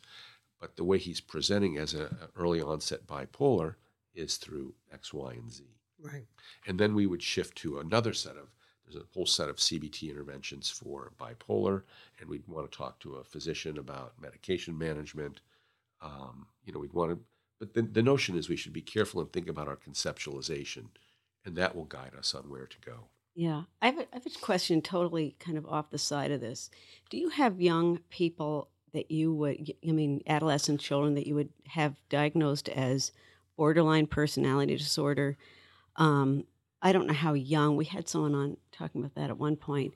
[0.59, 3.75] but the way he's presenting as a, a early onset bipolar
[4.13, 5.63] is through X, Y, and Z.
[5.97, 6.27] Right.
[6.67, 8.49] And then we would shift to another set of,
[8.85, 11.83] there's a whole set of CBT interventions for bipolar,
[12.19, 15.41] and we'd want to talk to a physician about medication management.
[16.01, 17.19] Um, you know, we'd want to,
[17.59, 20.85] but the, the notion is we should be careful and think about our conceptualization,
[21.45, 23.05] and that will guide us on where to go.
[23.35, 23.63] Yeah.
[23.81, 26.69] I have, a, I have a question totally kind of off the side of this.
[27.09, 31.49] Do you have young people that you would, I mean, adolescent children that you would
[31.67, 33.11] have diagnosed as
[33.57, 35.37] borderline personality disorder?
[35.95, 36.45] Um,
[36.81, 37.75] I don't know how young.
[37.75, 39.93] We had someone on talking about that at one point.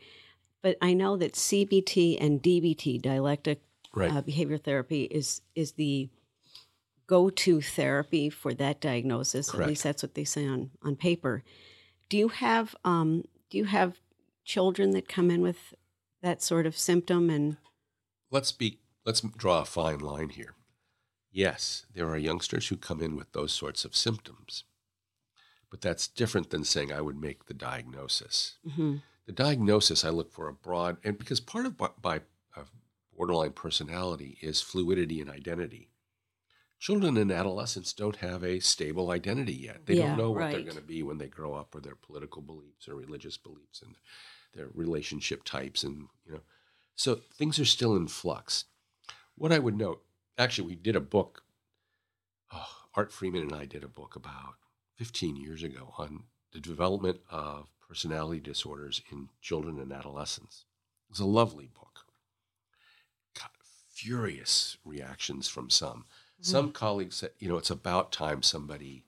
[0.62, 3.62] But I know that CBT and DBT, dialectic
[3.94, 4.12] Right.
[4.12, 6.10] uh, behavior therapy, is is the
[7.08, 9.50] go-to therapy for that diagnosis.
[9.50, 9.64] Correct.
[9.64, 11.44] At least that's what they say on on paper.
[12.10, 14.00] Do you have um, do you have
[14.44, 15.74] children that come in with
[16.22, 17.58] that sort of symptom and
[18.32, 20.56] let's be let's draw a fine line here.
[21.32, 24.64] Yes, there are youngsters who come in with those sorts of symptoms.
[25.70, 28.58] But that's different than saying I would make the diagnosis.
[28.66, 29.02] Mhm.
[29.26, 32.22] The diagnosis I look for a broad and because part of by
[33.18, 35.90] borderline personality is fluidity and identity.
[36.80, 39.88] Children and adolescents don't have a stable identity yet.
[39.88, 41.96] They Yeah, don't know what they're going to be when they grow up or their
[41.96, 43.96] political beliefs or religious beliefs and
[44.54, 46.44] their relationship types and you know
[46.96, 48.66] so things are still in flux.
[49.36, 50.04] What I would note,
[50.38, 51.44] actually, we did a book.
[52.52, 54.56] Oh, Art Freeman and I did a book about
[54.98, 56.24] 15 years ago on
[56.54, 60.66] the development of Personality Disorders in Children and Adolescents.
[61.08, 62.06] It was a lovely book.
[63.40, 63.52] Got
[63.94, 66.00] furious reactions from some.
[66.00, 66.44] Mm-hmm.
[66.44, 69.04] Some colleagues said, you know, it's about time somebody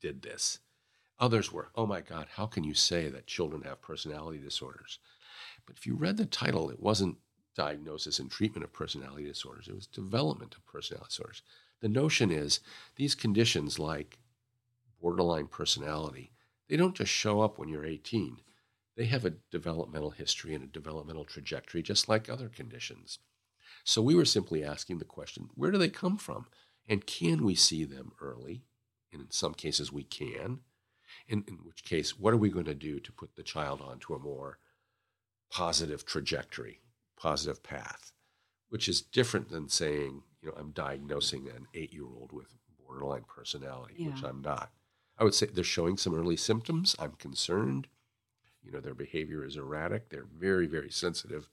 [0.00, 0.58] did this.
[1.18, 4.98] Others were, oh my God, how can you say that children have personality disorders?
[5.66, 7.16] But if you read the title, it wasn't
[7.56, 11.42] diagnosis and treatment of personality disorders, it was development of personality disorders.
[11.80, 12.60] The notion is
[12.96, 14.18] these conditions like
[15.00, 16.32] borderline personality,
[16.68, 18.38] they don't just show up when you're 18.
[18.96, 23.18] They have a developmental history and a developmental trajectory, just like other conditions.
[23.84, 26.46] So we were simply asking the question where do they come from?
[26.88, 28.64] And can we see them early?
[29.12, 30.60] And in some cases, we can.
[31.26, 34.14] In, in which case, what are we going to do to put the child onto
[34.14, 34.58] a more
[35.50, 36.80] positive trajectory,
[37.16, 38.12] positive path,
[38.68, 43.24] which is different than saying, you know, I'm diagnosing an eight year old with borderline
[43.28, 44.70] personality, which I'm not.
[45.20, 46.96] I would say they're showing some early symptoms.
[46.98, 47.86] I'm concerned.
[48.62, 50.08] You know, their behavior is erratic.
[50.08, 51.48] They're very, very sensitive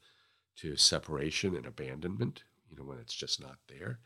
[0.57, 3.99] to separation and abandonment, you know, when it's just not there.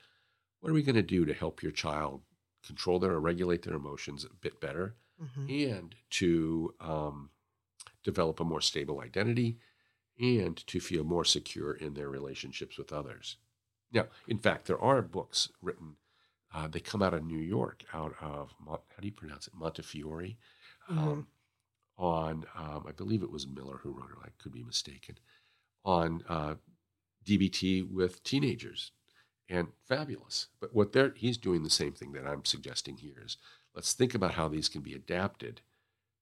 [0.60, 2.22] What are we going to do to help your child
[2.66, 5.70] control their or regulate their emotions a bit better Mhm.
[5.70, 7.30] and to um,
[8.04, 9.60] develop a more stable identity
[10.20, 13.38] and to feel more secure in their relationships with others?
[13.92, 15.98] Now, in fact, there are books written.
[16.54, 20.36] Uh, they come out of New York, out of how do you pronounce it, Montefiore,
[20.90, 21.28] um,
[21.98, 24.26] on um, I believe it was Miller who wrote it.
[24.26, 25.18] I could be mistaken.
[25.86, 26.56] On uh,
[27.26, 28.92] DBT with teenagers,
[29.52, 30.48] and fabulous.
[30.60, 33.38] But what they're he's doing the same thing that I'm suggesting here is
[33.76, 35.62] let's think about how these can be adapted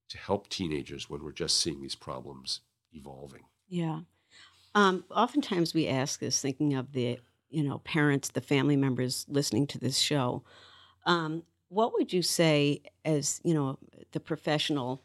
[0.10, 2.62] to help teenagers when we're just seeing these problems
[2.92, 3.44] evolving.
[3.70, 4.00] Yeah.
[4.74, 7.20] Um, oftentimes we ask this thinking of the,
[7.50, 10.44] you know, parents, the family members listening to this show.
[11.06, 13.78] Um, what would you say as, you know,
[14.12, 15.02] the professional,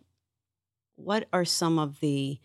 [0.96, 2.38] what are some of the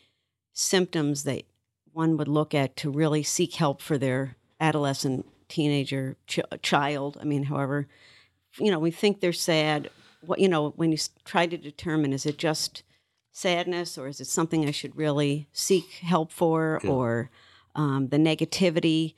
[0.53, 1.43] symptoms that
[1.91, 7.17] one would look at to really seek help for their adolescent, teenager, ch- child?
[7.19, 7.87] I mean, however,
[8.57, 9.89] you know, we think they're sad.
[10.25, 12.83] What, you know, when you try to determine, is it just
[13.31, 16.89] sadness or is it something I should really seek help for Yeah.
[16.89, 17.29] or
[17.75, 19.13] um, the negativity?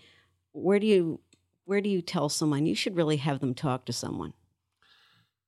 [0.54, 1.22] Where do you
[1.66, 4.34] where do you tell someone you should really have them talk to someone?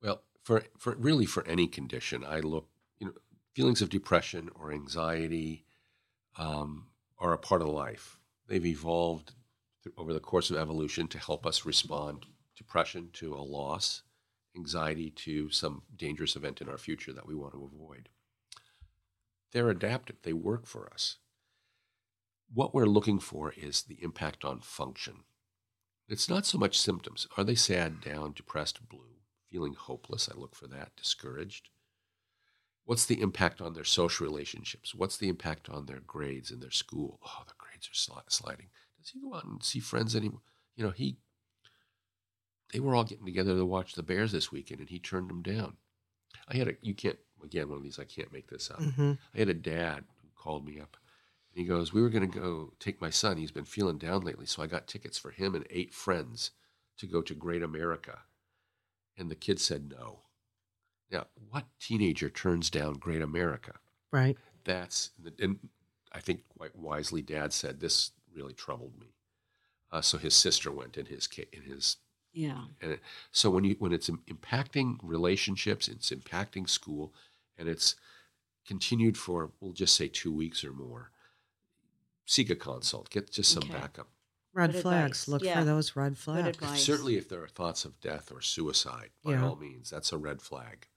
[0.01, 3.13] Well, for for really for any condition, I look, you know,
[3.53, 5.65] feelings of depression or anxiety
[6.37, 6.87] um,
[7.19, 8.19] are a part of life.
[8.47, 9.33] They've evolved
[9.97, 12.25] over the course of evolution to help us respond.
[12.55, 14.03] Depression to a loss,
[14.55, 18.09] anxiety to some dangerous event in our future that we want to avoid.
[19.51, 20.17] They're adaptive.
[20.23, 21.17] They work for us.
[22.53, 25.23] What we're looking for is the impact on function.
[26.07, 27.27] It's not so much symptoms.
[27.37, 30.29] Are they sad, down, depressed, blue, feeling hopeless?
[30.31, 31.69] I look for that, discouraged.
[32.85, 34.93] What's the impact on their social relationships?
[34.93, 37.19] What's the impact on their grades in their school?
[37.25, 38.67] Oh, the grades are sli- sliding.
[38.99, 40.41] Does he go out and see friends anymore?
[40.75, 41.17] You know, he,
[42.71, 45.41] they were all getting together to watch the Bears this weekend and he turned them
[45.41, 45.77] down.
[46.49, 48.79] I had a, you can't, again, one of these, I can't make this up.
[48.81, 49.17] Mhm.
[49.33, 50.97] I had a dad who called me up.
[51.53, 53.37] And he goes, We were going to go take my son.
[53.37, 54.45] He's been feeling down lately.
[54.45, 56.51] So I got tickets for him and eight friends
[56.97, 58.19] to go to Great America.
[59.17, 60.19] And the kid said no.
[61.11, 63.73] Now, what teenager turns down Great America?
[64.11, 64.37] Right.
[64.63, 65.59] That's, and
[66.11, 69.13] I think quite wisely, dad said, This really troubled me.
[69.91, 71.97] Uh, so his sister went in his, ca- in his
[72.33, 72.63] Yeah.
[72.81, 72.99] and it,
[73.31, 77.13] so when you when it's impacting relationships, it's impacting school,
[77.59, 77.95] and it's
[78.65, 81.11] continued for we'll just say two weeks or more.
[82.25, 83.09] Seek a consult.
[83.09, 83.73] Get just some Okay.
[83.73, 84.09] backup.
[84.53, 85.23] Red Good flags.
[85.23, 85.27] advice.
[85.27, 85.59] Look Yeah.
[85.59, 86.47] for those red flags.
[86.57, 86.83] advice.
[86.85, 89.47] Certainly, if there are thoughts of death or suicide, by Yeah.
[89.47, 90.87] all means, that's a red flag.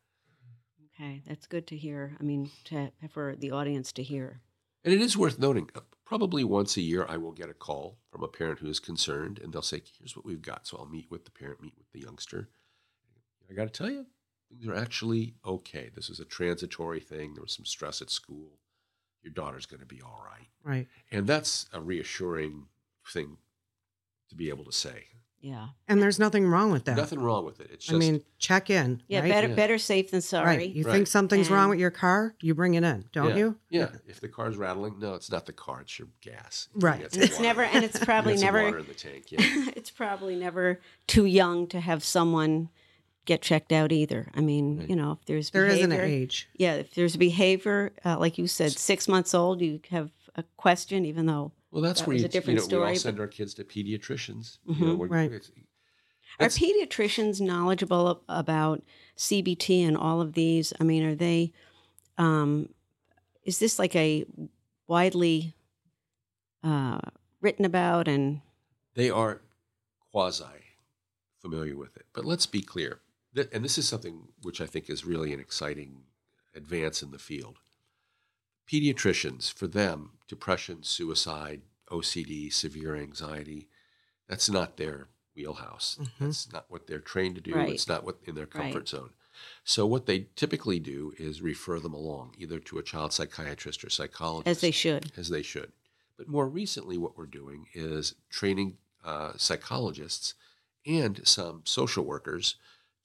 [0.95, 2.17] Okay, that's good to hear.
[2.21, 4.43] I mean, to, for the audience to hear.
[4.85, 5.71] And it is worth noting.
[5.75, 8.79] uh, Probably once a year, I will get a call from a parent who is
[8.79, 11.77] concerned, and they'll say, "Here's what we've got." So I'll meet with the parent, meet
[11.77, 12.49] with the youngster.
[13.51, 14.07] I got to tell you,
[14.49, 15.89] things are actually okay.
[15.89, 17.35] This is a transitory thing.
[17.35, 18.61] There was some stress at school.
[19.27, 20.87] Your daughter's going to be all right, Right.
[21.11, 22.67] and that's a reassuring
[23.13, 23.39] thing
[24.29, 25.07] to be able to say.
[25.41, 25.69] Yeah.
[25.89, 26.97] And there's nothing wrong with that.
[26.97, 27.69] Nothing wrong with it.
[27.73, 29.03] It's just I mean, check in.
[29.09, 29.29] Yeah, right?
[29.31, 29.55] better Yeah.
[29.55, 30.57] better safe than sorry.
[30.59, 30.71] Right.
[30.71, 30.93] You Right.
[30.93, 32.37] think something's wrong with your car?
[32.41, 33.59] You bring it in, don't yeah, you?
[33.69, 33.89] Yeah.
[34.07, 35.81] If the car's rattling, no, it's not the car.
[35.81, 36.69] It's your gas.
[36.75, 37.01] Right.
[37.03, 37.43] got And some it's water.
[37.43, 39.33] never and it's probably got never water in the tank.
[39.33, 39.41] Yeah.
[39.77, 42.69] it's probably never too young to have someone
[43.27, 44.31] get checked out either.
[44.35, 44.89] I mean, Right.
[44.91, 46.49] you know, if there's There behavior, isn't an age.
[46.57, 51.05] Yeah, if there's behavior, uh, like you said, six months old, you have a question,
[51.05, 53.21] even though Well, that's That where was you, a different you know, we all send
[53.21, 54.59] our kids to pediatricians.
[54.67, 54.81] You Mhm.
[54.81, 55.51] know, Right.
[56.41, 58.83] are pediatricians knowledgeable about
[59.17, 60.73] CBT and all of these?
[60.81, 61.53] I mean, are they?
[62.19, 62.71] Um,
[63.43, 64.25] is this like a
[64.87, 65.55] widely
[66.63, 67.01] uh,
[67.41, 68.41] written about and
[68.95, 69.43] They are
[70.11, 70.45] quasi
[71.41, 72.07] familiar with it.
[72.13, 73.01] But let's be clear,
[73.37, 76.03] th- and this is something which I think is really an exciting
[76.55, 77.59] advance in the field.
[78.71, 83.69] Pediatricians, for them, depression, suicide, OCD, severe anxiety,
[84.29, 85.07] that's not their
[85.37, 85.99] wheelhouse.
[86.19, 87.55] That's not what they're trained to do.
[87.55, 87.69] Right.
[87.71, 88.89] It's not what in their comfort Right.
[88.89, 89.11] zone.
[89.63, 93.91] So what they typically do is refer them along either to a child psychiatrist or
[93.91, 95.13] psychologist as they should.
[95.17, 95.73] as they should.
[96.17, 100.35] But more recently, what we're doing is training uh, psychologists
[100.87, 102.57] and some social workers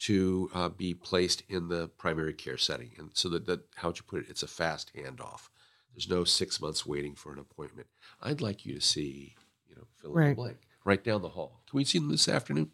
[0.01, 2.91] to uh, be placed in the primary care setting.
[2.97, 4.29] And so that, that, how would you put it?
[4.29, 5.49] It's a fast handoff.
[5.93, 7.87] There's no six months waiting for an appointment.
[8.21, 9.35] I'd like you to see,
[9.69, 10.35] you know, fill in the Right.
[10.35, 11.61] blank right down the hall.
[11.69, 12.71] Can we see them this afternoon?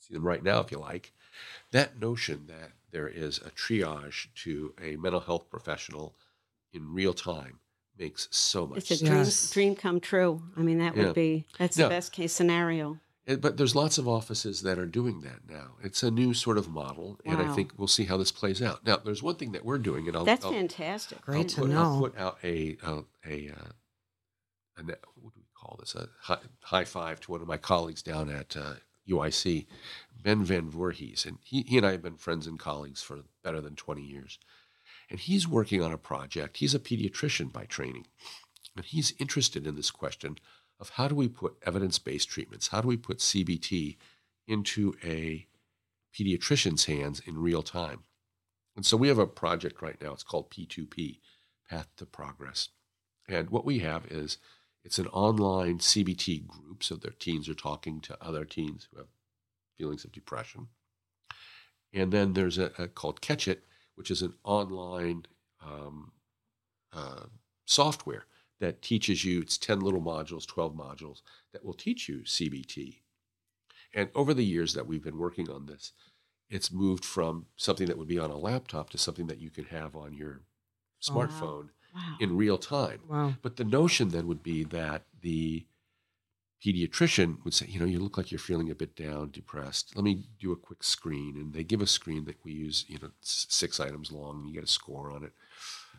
[0.00, 1.12] See them right now if you like.
[1.70, 6.14] That notion that there is a triage to a mental health professional
[6.74, 7.60] in real time
[7.98, 9.50] makes so much It's a dream, Yes.
[9.50, 10.42] dream come true.
[10.56, 11.04] I mean, that Yeah.
[11.06, 11.84] would be that's No.
[11.84, 13.00] the best case scenario.
[13.26, 15.76] And- But there's lots of offices that are doing that now.
[15.82, 18.84] It's a new sort of model, and I think we'll see how this plays out.
[18.84, 21.22] Now, there's one thing that we're doing, and I'll, That's I'll, fantastic.
[21.22, 21.82] Great I'll to put, know.
[21.82, 22.92] I'll put out a a,
[23.26, 23.70] a, uh,
[24.78, 25.94] a what do we call this?
[25.94, 28.74] A high, high five to one of my colleagues down at uh,
[29.08, 29.66] UIC,
[30.22, 33.60] Ben Van Voorhees, and he, he and I have been friends and colleagues for better
[33.60, 34.38] than 20 years.
[35.10, 36.58] And he's working on a project.
[36.58, 38.06] He's a pediatrician by training,
[38.76, 40.38] and he's interested in this question
[40.80, 43.96] of how do we put evidence-based treatments, how do we put CBT
[44.46, 45.46] into a
[46.14, 48.04] pediatrician's hands in real time.
[48.76, 50.12] And so we have a project right now.
[50.12, 51.18] It's called P2P,
[51.68, 52.68] Path to Progress.
[53.28, 54.38] And what we have is
[54.84, 59.06] it's an online CBT group, so their teens are talking to other teens who have
[59.76, 60.68] feelings of depression.
[61.92, 63.64] And then there's a, a called Catch It,
[63.94, 65.26] which is an online
[65.64, 66.12] um,
[66.92, 67.24] uh,
[67.64, 68.26] software
[68.60, 69.40] that teaches you.
[69.40, 73.00] It's ten little modules, twelve modules that will teach you CBT.
[73.94, 75.92] And over the years that we've been working on this,
[76.50, 79.64] it's moved from something that would be on a laptop to something that you can
[79.66, 80.42] have on your
[81.02, 82.16] smartphone Wow.
[82.18, 83.00] in real time.
[83.08, 83.34] Wow.
[83.40, 85.64] But the notion then would be that the
[86.64, 89.94] pediatrician would say, you know, you look like you're feeling a bit down, depressed.
[89.94, 91.36] Let me do a quick screen.
[91.36, 94.54] And they give a screen that we use, you know, six items long, and you
[94.54, 95.32] get a score on it.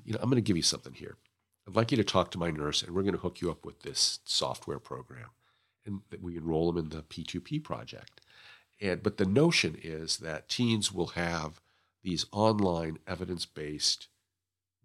[0.04, 1.16] You know, I'm going to give you something here.
[1.68, 3.66] I'd like you to talk to my nurse, and we're going to hook you up
[3.66, 5.30] with this software program.
[5.86, 8.20] And that we enroll them in the P2P project.
[8.82, 11.62] And but the notion is that teens will have
[12.02, 14.08] these online evidence-based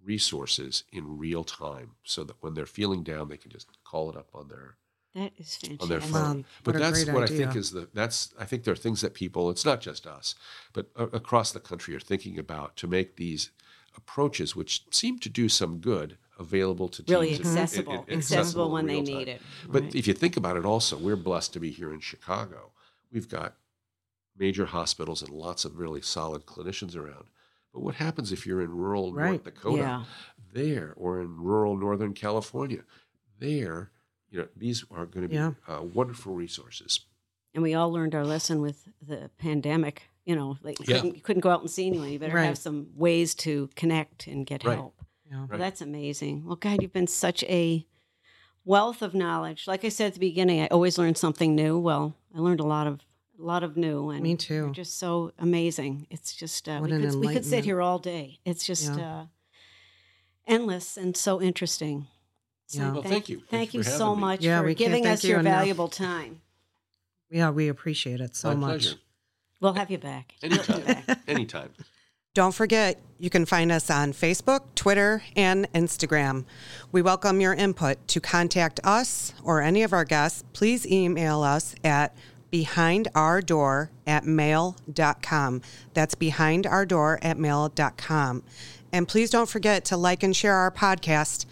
[0.05, 4.17] resources in real time so that when they're feeling down they can just call it
[4.17, 4.77] up on their
[5.15, 5.83] That is fantastic.
[5.83, 6.07] on their Wow.
[6.07, 9.03] phone but that's great what i think is the that's i think there are things
[9.03, 10.35] that people it's not just us
[10.73, 13.51] but a- across the country are thinking about to make these
[13.95, 19.01] approaches which seem to do some good available to teens really accessible, accessible when they
[19.01, 19.41] need it.
[19.69, 22.73] But if you think about it, also, we're blessed to be here in Chicago.
[23.13, 23.55] We've got
[24.37, 27.27] major hospitals and lots of really solid clinicians around.
[27.73, 29.31] But what happens if you're in rural Right.
[29.31, 30.05] North Dakota, Yeah.
[30.53, 32.83] there, or in rural Northern California?
[33.39, 33.91] There,
[34.31, 35.53] you know, these are going to be Yeah.
[35.69, 37.01] uh, wonderful resources.
[37.53, 40.05] and we all learned our lesson with the pandemic.
[40.25, 41.01] You know, like you Yeah.
[41.01, 42.09] couldn't, you couldn't go out and see anyone.
[42.13, 42.45] You better Right.
[42.45, 44.77] have some ways to connect and get Right.
[44.77, 44.95] help.
[45.31, 45.47] Yeah.
[45.49, 46.45] Well, that's amazing.
[46.45, 47.87] Well, God, you've been such a
[48.65, 49.67] wealth of knowledge.
[49.67, 51.79] Like I said at the beginning, I always learn something new.
[51.79, 53.01] Well, I learned a lot of
[53.39, 54.71] a lot of new, and Me you're too.
[54.73, 56.07] just so amazing.
[56.11, 58.39] It's just uh, What we, an could, we could sit here all day.
[58.45, 59.21] It's just Yeah.
[59.23, 59.27] uh,
[60.47, 62.07] endless and so interesting.
[62.67, 62.93] So Yeah.
[62.93, 63.37] Well, thank you.
[63.39, 64.21] Thank Thank you you so me.
[64.21, 65.55] much Yeah, for giving us you your enough.
[65.61, 66.43] valuable time.
[67.31, 68.83] Yeah, we appreciate it so My much.
[68.83, 68.99] pleasure.
[69.61, 70.35] We'll have you back.
[70.43, 71.05] Anytime.
[71.29, 71.71] Anytime.
[72.33, 76.45] Don't forget, you can find us on Facebook, Twitter, and Instagram.
[76.93, 78.07] We welcome your input.
[78.07, 82.15] To contact us or any of our guests, please email us at
[82.53, 85.63] behindourdoor at mail.com.
[85.93, 88.45] That's behindourdoor at mail.com.
[88.93, 91.47] And please don't forget to like and share our podcast.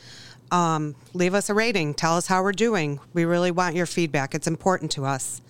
[0.53, 1.95] Um, leave us a rating.
[1.95, 3.01] Tell us how we're doing.
[3.13, 4.33] We really want your feedback.
[4.33, 5.43] It's important to us.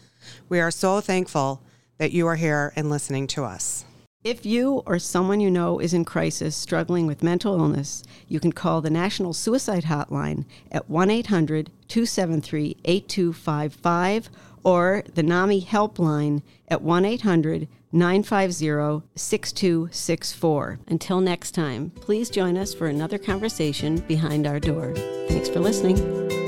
[0.49, 1.63] We are so thankful
[1.99, 3.85] that you are here and listening to us.
[4.25, 8.53] If you or someone you know is in crisis struggling with mental illness, you can
[8.53, 14.31] call the National Suicide Hotline at 1 800 273 8255
[14.65, 20.81] or the NAMI Helpline at 1 800 950 6264.
[20.89, 24.95] Until next time, please join us for another conversation behind our door.
[25.29, 26.48] Thanks for listening.